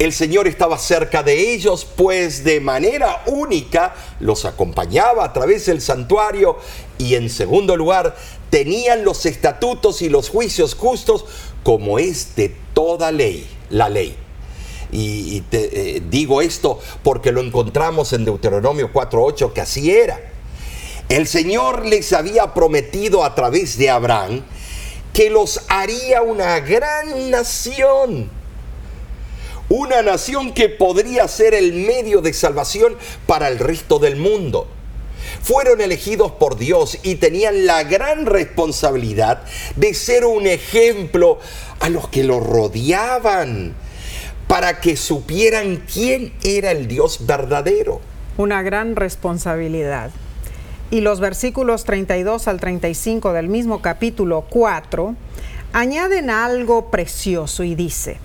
[0.04, 5.82] el Señor estaba cerca de ellos, pues de manera única los acompañaba a través del
[5.82, 6.58] santuario
[6.98, 8.16] y en segundo lugar,
[8.50, 11.26] tenían los estatutos y los juicios justos
[11.64, 14.16] como es de toda ley, la ley.
[14.92, 20.20] Y, te, eh, digo esto porque lo encontramos en Deuteronomio 4.8, que así era.
[21.10, 24.44] El Señor les había prometido a través de Abraham
[25.14, 28.43] que los haría una gran nación.
[29.76, 32.96] Una nación que podría ser el medio de salvación
[33.26, 34.68] para el resto del mundo.
[35.42, 39.42] Fueron elegidos por Dios y tenían la gran responsabilidad
[39.76, 41.40] de ser un ejemplo
[41.80, 43.74] a los que lo rodeaban
[44.48, 48.00] para que supieran quién era el Dios verdadero.
[48.38, 50.12] una gran responsabilidad.
[50.92, 55.16] Y los versículos 32 al 35 del mismo capítulo 4
[55.72, 58.20] añaden algo precioso y dice,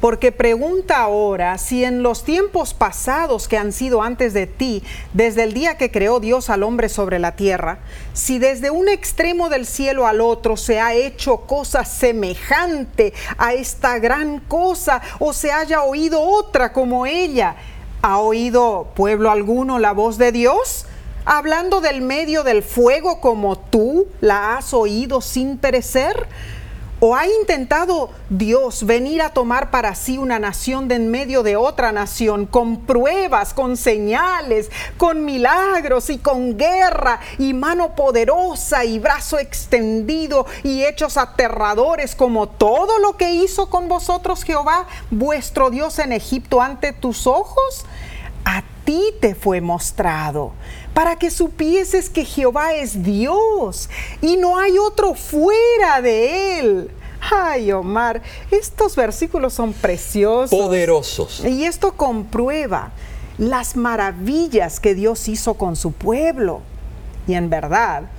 [0.00, 4.82] porque pregunta ahora si en los tiempos pasados que han sido antes de ti,
[5.12, 7.78] desde el día que creó Dios al hombre sobre la tierra,
[8.12, 13.98] si desde un extremo del cielo al otro se ha hecho cosa semejante a esta
[13.98, 17.56] gran cosa o se haya oído otra como ella.
[18.00, 20.86] ¿Ha oído pueblo alguno la voz de Dios?
[21.24, 26.28] Hablando del medio del fuego como tú la has oído sin perecer.
[27.00, 31.54] ¿O ha intentado Dios venir a tomar para sí una nación de en medio de
[31.54, 38.98] otra nación con pruebas, con señales, con milagros y con guerra y mano poderosa y
[38.98, 46.00] brazo extendido y hechos aterradores como todo lo que hizo con vosotros Jehová, vuestro Dios
[46.00, 47.86] en Egipto ante tus ojos?
[48.44, 50.52] A ti te fue mostrado
[50.98, 53.88] para que supieses que Jehová es Dios
[54.20, 56.90] y no hay otro fuera de él.
[57.20, 58.20] Ay, Omar,
[58.50, 60.50] estos versículos son preciosos.
[60.50, 61.44] Poderosos.
[61.44, 62.90] Y esto comprueba
[63.38, 66.62] las maravillas que Dios hizo con su pueblo.
[67.28, 68.10] Y en verdad,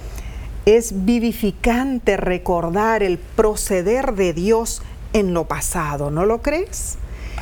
[0.66, 6.98] es vivificante recordar el proceder de Dios en lo pasado, ¿no lo crees?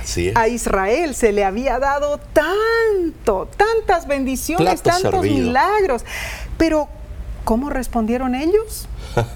[0.08, 0.36] Así es.
[0.38, 5.45] A Israel se le había dado tanto, tantas bendiciones, Plato tantos servido.
[5.47, 6.05] milagros.
[6.58, 6.88] Pero,
[7.43, 8.88] ¿cómo respondieron ellos?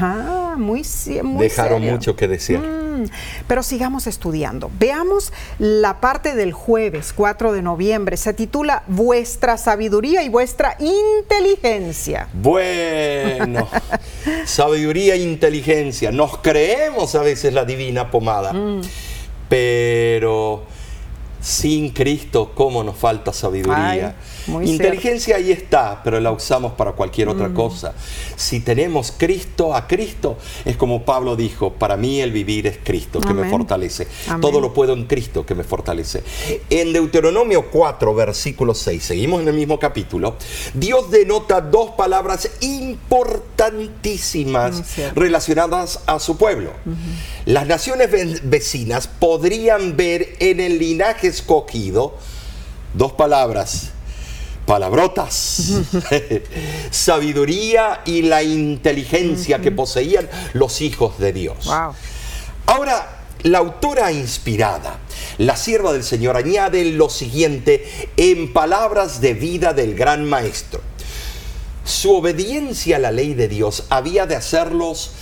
[0.00, 0.82] Ah, muy,
[1.24, 1.92] muy Dejaron serio.
[1.94, 2.60] mucho que desear.
[2.62, 3.06] Mm,
[3.48, 4.70] pero sigamos estudiando.
[4.78, 8.18] Veamos la parte del jueves 4 de noviembre.
[8.18, 12.28] Se titula Vuestra sabiduría y vuestra inteligencia.
[12.34, 13.66] Bueno,
[14.44, 16.12] sabiduría e inteligencia.
[16.12, 18.82] Nos creemos a veces la divina pomada, Mm.
[19.48, 20.62] Pero
[21.40, 24.16] sin Cristo, ¿cómo nos falta sabiduría?
[24.48, 27.30] Ay, inteligencia ahí está, pero la usamos para cualquier Mm.
[27.30, 27.94] otra cosa.
[28.36, 33.20] Si tenemos Cristo a Cristo, es como Pablo dijo, para mí el vivir es Cristo,
[33.20, 34.08] que me fortalece.
[34.26, 34.40] Amén.
[34.40, 36.22] Todo lo puedo en Cristo que me fortalece.
[36.70, 40.36] En Deuteronomio 4, versículo 6, seguimos en el mismo capítulo,
[40.74, 44.80] Dios denota dos palabras importantísimas
[45.14, 46.70] Mm, relacionadas a su pueblo.
[47.44, 52.16] Las naciones ve- vecinas podrían ver en el linaje escogido
[52.94, 53.90] dos palabras,
[54.66, 55.72] palabrotas,
[56.90, 61.66] sabiduría y la inteligencia que poseían los hijos de Dios.
[61.66, 61.94] Wow.
[62.66, 64.98] Ahora, la autora inspirada,
[65.38, 70.80] la sierva del Señor, añade lo siguiente en palabras de vida del gran maestro.
[71.84, 75.12] Su obediencia a la ley de Dios había de hacerlos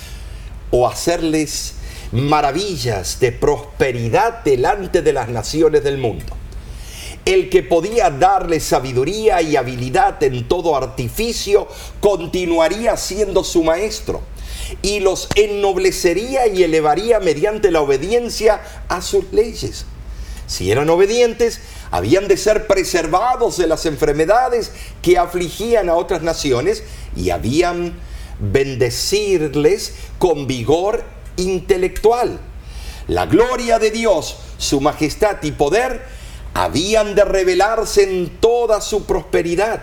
[0.70, 1.74] o hacerles
[2.16, 6.24] maravillas de prosperidad delante de las naciones del mundo.
[7.26, 11.68] El que podía darle sabiduría y habilidad en todo artificio
[12.00, 14.22] continuaría siendo su maestro
[14.80, 19.84] y los ennoblecería y elevaría mediante la obediencia a sus leyes.
[20.46, 21.60] Si eran obedientes,
[21.90, 26.82] habían de ser preservados de las enfermedades que afligían a otras naciones
[27.14, 27.94] y habían
[28.38, 32.38] bendecirles con vigor intelectual.
[33.08, 36.04] La gloria de Dios, su majestad y poder
[36.54, 39.82] habían de revelarse en toda su prosperidad.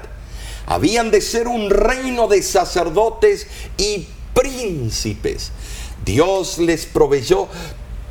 [0.65, 3.47] Habían de ser un reino de sacerdotes
[3.77, 5.51] y príncipes.
[6.03, 7.47] Dios les proveyó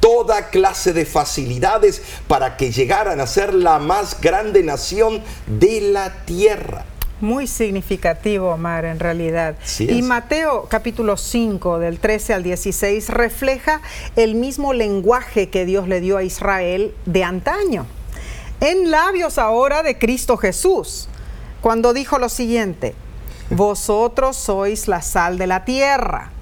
[0.01, 6.25] toda clase de facilidades para que llegaran a ser la más grande nación de la
[6.25, 6.85] tierra.
[7.23, 9.55] Muy significativo, Omar, en realidad.
[9.63, 10.03] Sí y.
[10.03, 13.81] Mateo capítulo 5, del 13 al 16, refleja
[14.17, 17.87] el mismo lenguaje que Dios le dio a Israel de antaño,
[18.59, 21.09] en labios ahora de Cristo Jesús,
[21.61, 22.97] cuando dijo lo siguiente,
[23.51, 26.33] vosotros sois la sal de la tierra,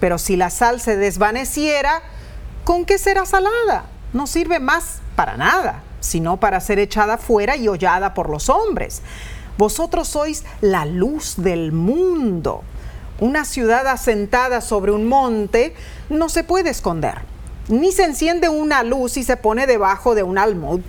[0.00, 2.02] pero si la sal se desvaneciera,
[2.64, 3.84] ¿con qué será salada?
[4.12, 9.00] No sirve más para nada, sino para ser echada fuera y hollada por los hombres.
[9.56, 12.62] Vosotros sois la luz del mundo.
[13.20, 15.74] Una ciudad asentada sobre un monte
[16.10, 17.18] no se puede esconder,
[17.68, 20.80] ni se enciende una luz y se pone debajo de un almud,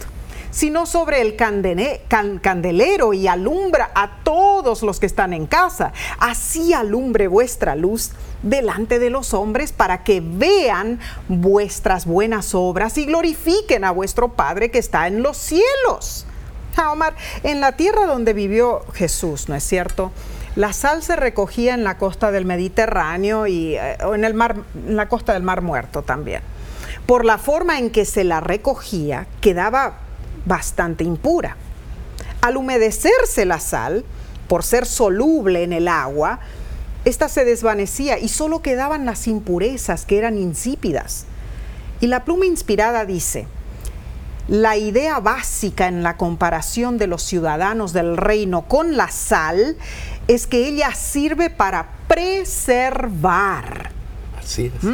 [0.50, 5.94] sino sobre el candelero y alumbra a todos los que están en casa.
[6.18, 13.06] Así alumbre vuestra luz delante de los hombres para que vean vuestras buenas obras y
[13.06, 16.26] glorifiquen a vuestro Padre que está en los cielos.
[16.78, 20.12] Omar, en la tierra donde vivió Jesús, ¿no es cierto?
[20.56, 24.56] La sal se recogía en la costa del Mediterráneo y eh, en, el mar,
[24.88, 26.42] en la costa del Mar Muerto también.
[27.06, 29.96] Por la forma en que se la recogía, quedaba
[30.46, 31.58] bastante impura.
[32.42, 34.06] Al humedecerse la sal,
[34.48, 36.40] por ser soluble en el agua,
[37.04, 41.26] esta se desvanecía y solo quedaban las impurezas que eran insípidas.
[42.00, 43.48] Y la pluma inspirada dice,
[44.48, 49.76] la idea básica en la comparación de los ciudadanos del reino con la sal
[50.28, 53.92] es que ella sirve para preservar.
[54.38, 54.90] Así es.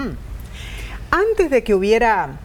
[1.11, 2.39] Antes de que hubiera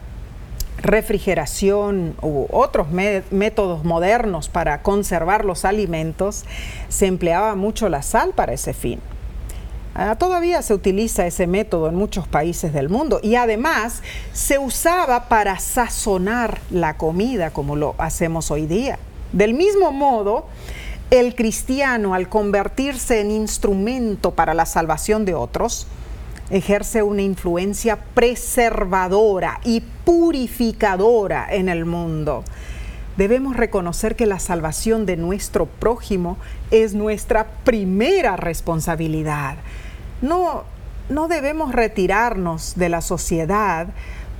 [0.81, 6.45] refrigeración u otros métodos modernos para conservar los alimentos,
[6.89, 8.99] se empleaba mucho la sal para ese fin.
[9.95, 15.27] Ah, todavía se utiliza ese método en muchos países del mundo y además se usaba
[15.27, 18.99] para sazonar la comida como lo hacemos hoy día.
[19.33, 20.45] Del mismo modo,
[21.09, 25.87] el cristiano al convertirse en instrumento para la salvación de otros,
[26.49, 32.43] ejerce una influencia preservadora y purificadora en el mundo.
[33.17, 36.37] Debemos reconocer que la salvación de nuestro prójimo
[36.71, 39.57] es nuestra primera responsabilidad.
[40.21, 40.63] No,
[41.09, 43.87] no debemos retirarnos de la sociedad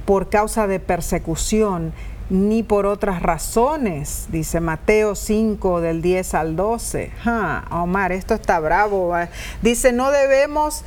[0.06, 1.94] por causa de persecución
[2.30, 7.12] ni por otras razones, dice Mateo 5 del 10 al 12.
[7.26, 9.14] Ah, Omar, esto está bravo.
[9.62, 10.84] Dice, no debemos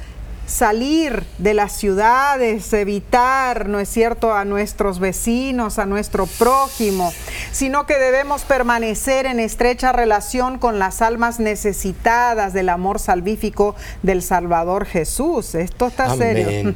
[0.51, 7.13] salir de las ciudades, evitar, ¿no es cierto?, a nuestros vecinos, a nuestro prójimo,
[7.53, 14.23] sino que debemos permanecer en estrecha relación con las almas necesitadas del amor salvífico del
[14.23, 15.55] Salvador Jesús.
[15.55, 16.75] Esto está serio.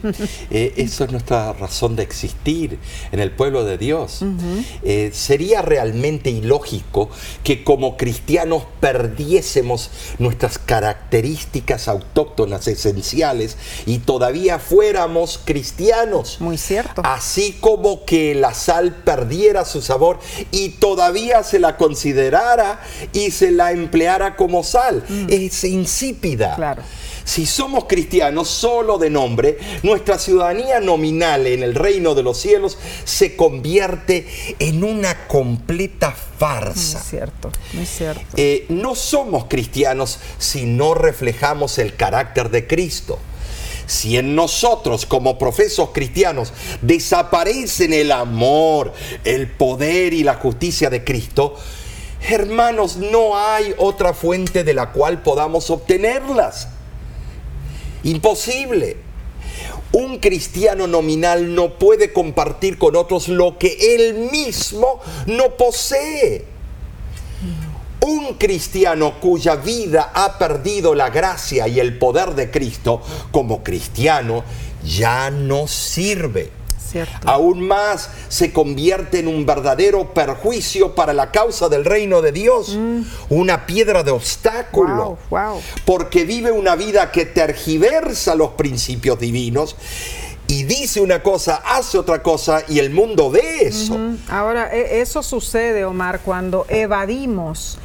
[0.51, 2.79] Eh, eso es nuestra razón de existir
[3.11, 4.25] en el pueblo de Dios.
[4.85, 7.11] Eh, sería realmente ilógico
[7.43, 16.40] que como cristianos perdiésemos nuestras características autóctonas esenciales y todavía fuéramos cristianos.
[16.40, 17.02] Muy cierto.
[17.04, 20.18] Así como que la sal perdiera su sabor
[20.50, 22.80] y todavía se la considerara
[23.12, 25.04] y se la empleara como sal.
[25.28, 26.52] Es insípida.
[26.52, 26.56] Mm.
[26.56, 26.82] Claro.
[27.24, 32.76] Si somos cristianos solo de nombre, nuestra ciudadanía nominal en el reino de los cielos
[33.04, 34.26] se convierte
[34.58, 37.00] en una completa Muy farsa.
[37.00, 38.22] cierto, muy cierto.
[38.36, 43.18] Eh, no somos cristianos si no reflejamos el carácter de Cristo.
[43.87, 48.93] Si en nosotros como profesos cristianos desaparecen el amor,
[49.24, 51.57] el poder y la justicia de Cristo,
[52.26, 56.68] Hermanos, no hay otra fuente de la cual podamos obtenerlas.
[58.03, 58.97] Imposible.
[59.93, 66.53] Un cristiano nominal no puede compartir con otros lo que él mismo no posee.
[68.07, 73.00] Un cristiano cuya vida ha perdido la gracia y el poder de Cristo
[73.30, 74.44] como cristiano
[74.84, 76.52] ya no sirve.
[77.24, 82.76] Aún más se convierte en un verdadero perjuicio para la causa del reino de Dios,
[82.76, 83.00] mm.
[83.30, 85.16] una piedra de obstáculo,
[85.86, 89.76] porque vive una vida que tergiversa los principios divinos
[90.46, 93.98] y dice una cosa, hace otra cosa y el mundo ve eso.
[94.28, 97.78] Ahora, e, eso sucede, Omar, cuando evadimos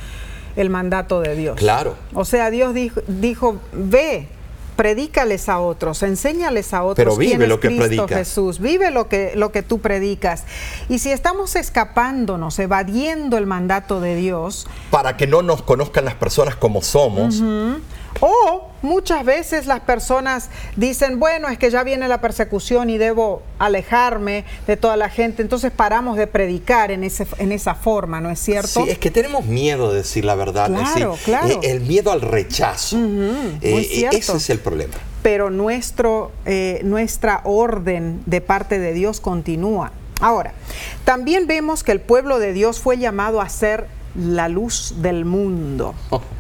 [0.60, 1.57] el mandato de Dios.
[1.57, 1.95] Claro.
[2.14, 4.28] O sea, Dios dijo, dijo ve,
[4.76, 6.95] predícales a otros, enséñales a otros.
[6.95, 10.43] Pero vive lo que Cristo Jesús, vive lo que, lo que tú predicas.
[10.89, 14.68] Y si estamos escapándonos, evadiendo el mandato de Dios.
[14.91, 17.41] Para que no nos conozcan las personas como somos.
[18.22, 23.41] O muchas veces las personas dicen, bueno, es que ya viene la persecución y debo
[23.60, 28.30] alejarme de toda la gente, entonces paramos de predicar en, ese, en esa forma, ¿no
[28.30, 28.84] es cierto?
[28.84, 31.47] Sí, es que tenemos miedo de decir la verdad, claro, claro.
[31.47, 32.97] Eh, el miedo al rechazo.
[33.62, 34.95] Eh, ese es el problema.
[35.22, 39.91] Pero nuestro, eh, nuestra orden de parte de Dios continúa.
[40.22, 40.53] Ahora,
[41.05, 45.93] también vemos que el pueblo de Dios fue llamado a ser la luz del mundo.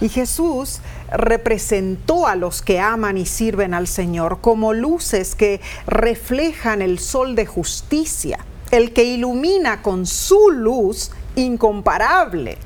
[0.00, 0.80] Y Jesús
[1.12, 7.34] representó a los que aman y sirven al Señor como luces que reflejan el sol
[7.34, 8.38] de justicia,
[8.70, 12.56] el que ilumina con su luz incomparable.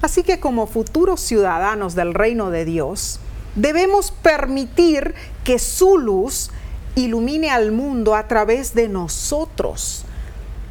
[0.00, 3.20] Así que como futuros ciudadanos del reino de Dios,
[3.54, 5.14] debemos permitir
[5.44, 6.50] que su luz
[6.94, 10.04] ilumine al mundo a través de nosotros,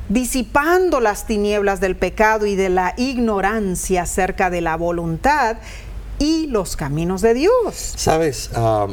[0.09, 5.57] disipando las tinieblas del pecado y de la ignorancia acerca de la voluntad
[6.21, 7.51] y los caminos de Dios.
[7.73, 8.87] Sabes, ah,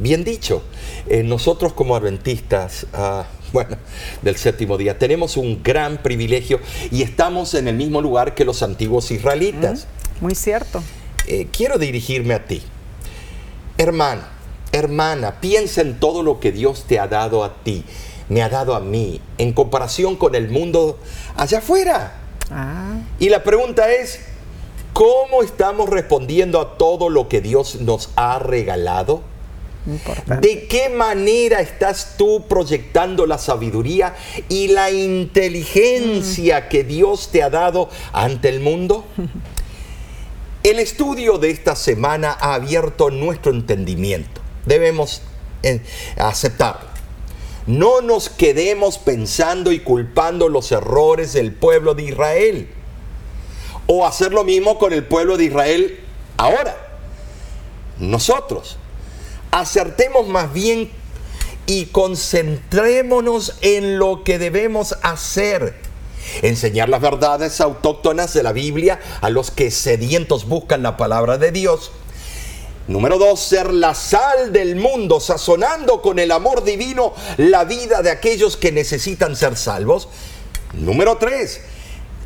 [0.00, 0.64] bien dicho,
[1.08, 3.76] eh, nosotros como adventistas, ah, bueno,
[4.22, 6.58] del séptimo día, tenemos un gran privilegio
[6.90, 9.86] y estamos en el mismo lugar que los antiguos israelitas.
[10.20, 10.82] Mm, muy cierto.
[11.28, 12.62] Eh, quiero dirigirme a ti.
[13.78, 14.22] Hermano,
[14.72, 17.84] hermana, piensa en todo lo que Dios te ha dado a ti,
[18.28, 20.98] me ha dado a mí, en comparación con el mundo
[21.36, 22.14] allá afuera.
[22.50, 22.96] Ah.
[23.20, 24.33] Y la pregunta es,
[24.94, 29.22] ¿Cómo estamos respondiendo a todo lo que Dios nos ha regalado?
[30.40, 34.14] ¿De qué manera estás tú proyectando la sabiduría
[34.48, 36.68] y la inteligencia mm.
[36.68, 39.04] que Dios te ha dado ante el mundo?
[40.62, 44.40] El estudio de esta semana ha abierto nuestro entendimiento.
[44.64, 45.22] Debemos
[45.64, 45.82] eh,
[46.16, 46.88] aceptarlo.
[47.66, 52.73] No nos quedemos pensando y culpando los errores del pueblo de Israel
[53.86, 56.00] o hacer lo mismo con el pueblo de Israel
[56.36, 56.76] ahora.
[57.98, 58.76] Nosotros
[59.50, 60.90] acertemos más bien
[61.66, 65.74] y concentrémonos en lo que debemos hacer.
[66.42, 71.52] Enseñar las verdades autóctonas de la Biblia a los que sedientos buscan la palabra de
[71.52, 71.92] Dios.
[72.86, 78.10] Número dos, ser la sal del mundo, sazonando con el amor divino la vida de
[78.10, 80.08] aquellos que necesitan ser salvos.
[80.74, 81.62] Número tres,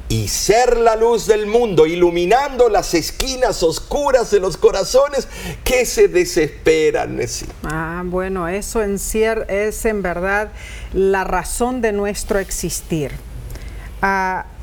[0.09, 5.29] y ser la luz del mundo, iluminando las esquinas oscuras de los corazones
[5.65, 7.21] que se desesperan.
[7.65, 8.99] Ah, bueno, eso en
[9.49, 10.51] es en verdad
[10.95, 13.13] la razón de nuestro existir.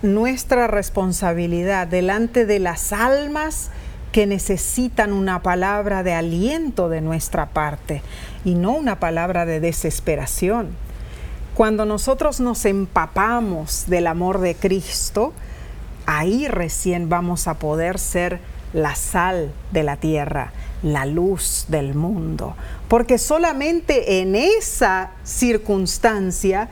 [0.02, 3.70] nuestra responsabilidad delante de las almas
[4.12, 8.02] que necesitan una palabra de aliento de nuestra parte
[8.46, 10.85] y no una palabra de desesperación.
[11.56, 15.32] Cuando nosotros nos empapamos del amor de Cristo,
[16.06, 18.42] ahí recién vamos a poder ser
[18.74, 20.52] la sal de la tierra,
[20.84, 22.58] la luz del mundo.
[22.90, 26.68] Porque solamente en esa circunstancia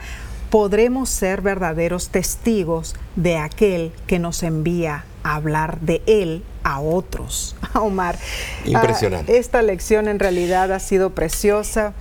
[0.50, 7.56] podremos ser verdaderos testigos de aquel que nos envía a hablar de Él a otros.
[7.74, 8.20] Omar,
[8.66, 9.32] impresionante.
[9.32, 11.94] Ah, esta lección en realidad ha sido preciosa.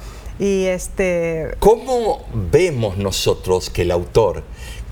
[0.42, 1.54] Y este...
[1.60, 4.42] ¿Cómo vemos nosotros que el autor,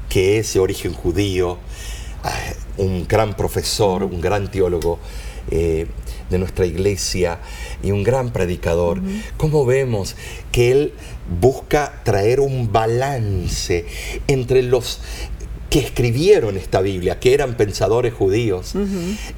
[0.08, 1.58] que es de origen judío,
[2.22, 2.38] ah,
[2.76, 5.00] un gran profesor, un gran teólogo
[5.50, 5.88] eh,
[6.30, 7.40] de nuestra iglesia
[7.82, 9.02] y un gran predicador,
[9.38, 10.14] cómo vemos
[10.52, 10.94] que él
[11.40, 13.86] busca traer un balance
[14.28, 15.00] entre los
[15.70, 18.74] que escribieron esta Biblia, que eran pensadores judíos,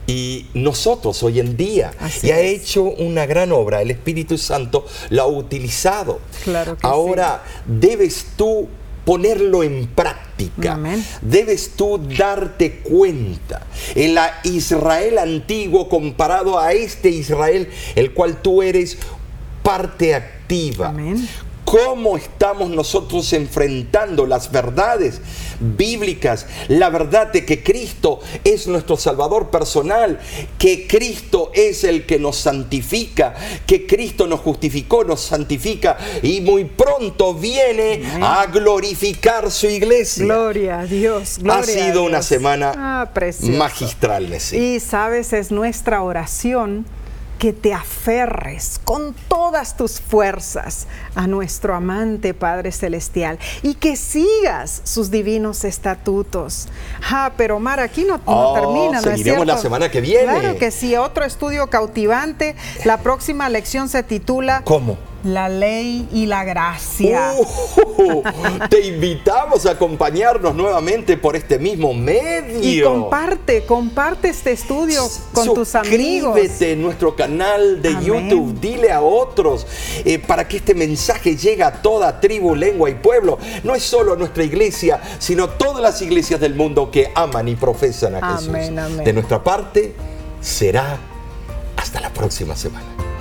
[0.06, 5.22] y nosotros hoy en día, y ha hecho una gran obra, el Espíritu Santo la
[5.22, 6.20] ha utilizado.
[6.42, 8.66] Claro Ahora debes tú
[9.04, 10.72] ponerlo en práctica.
[10.72, 11.04] Amén.
[11.20, 13.66] Debes tú darte cuenta.
[13.94, 18.96] En la Israel antiguo comparado a este Israel, el cual tú eres
[19.62, 20.88] parte activa.
[20.88, 21.28] Amén.
[21.72, 25.22] ¿Cómo estamos nosotros enfrentando las verdades
[25.58, 26.44] bíblicas?
[26.68, 30.20] La verdad de que Cristo es nuestro Salvador personal,
[30.58, 33.32] que Cristo es el que nos santifica,
[33.66, 40.26] que Cristo nos justificó, nos santifica y muy pronto viene a glorificar su iglesia.
[40.26, 41.38] Gloria a Dios.
[41.38, 43.10] ha gloria sido una semana Ah,
[43.44, 44.28] magistral.
[44.52, 46.84] Y sabes, es nuestra oración
[47.38, 54.82] que te aferres con todas tus fuerzas a nuestro amante Padre Celestial y que sigas
[54.84, 56.68] sus divinos estatutos.
[57.10, 60.24] Ah, pero Omar, aquí no, no Oh, termina, ¿no es seguiremos la semana que viene.
[60.24, 62.54] Claro que sí, otro estudio cautivante.
[62.84, 64.96] La próxima lección se titula ¿Cómo?
[65.24, 67.34] La ley y la gracia.
[67.96, 68.22] Uh,
[68.68, 72.60] te invitamos a acompañarnos nuevamente por este mismo medio.
[72.62, 75.02] y comparte, comparte este estudio
[75.32, 76.34] con tus amigos.
[76.34, 78.02] Suscríbete en nuestro canal de Amén.
[78.02, 79.66] YouTube, dile a otros
[80.04, 83.38] eh, para que este mensaje llegue a toda tribu, lengua y pueblo.
[83.62, 88.16] No es solo nuestra iglesia, sino todas las iglesias del mundo que aman y profesan
[88.16, 88.48] a Jesús.
[88.48, 89.04] Amén, amén.
[89.04, 89.94] De nuestra parte,
[90.40, 90.98] será
[91.76, 93.11] hasta la próxima semana.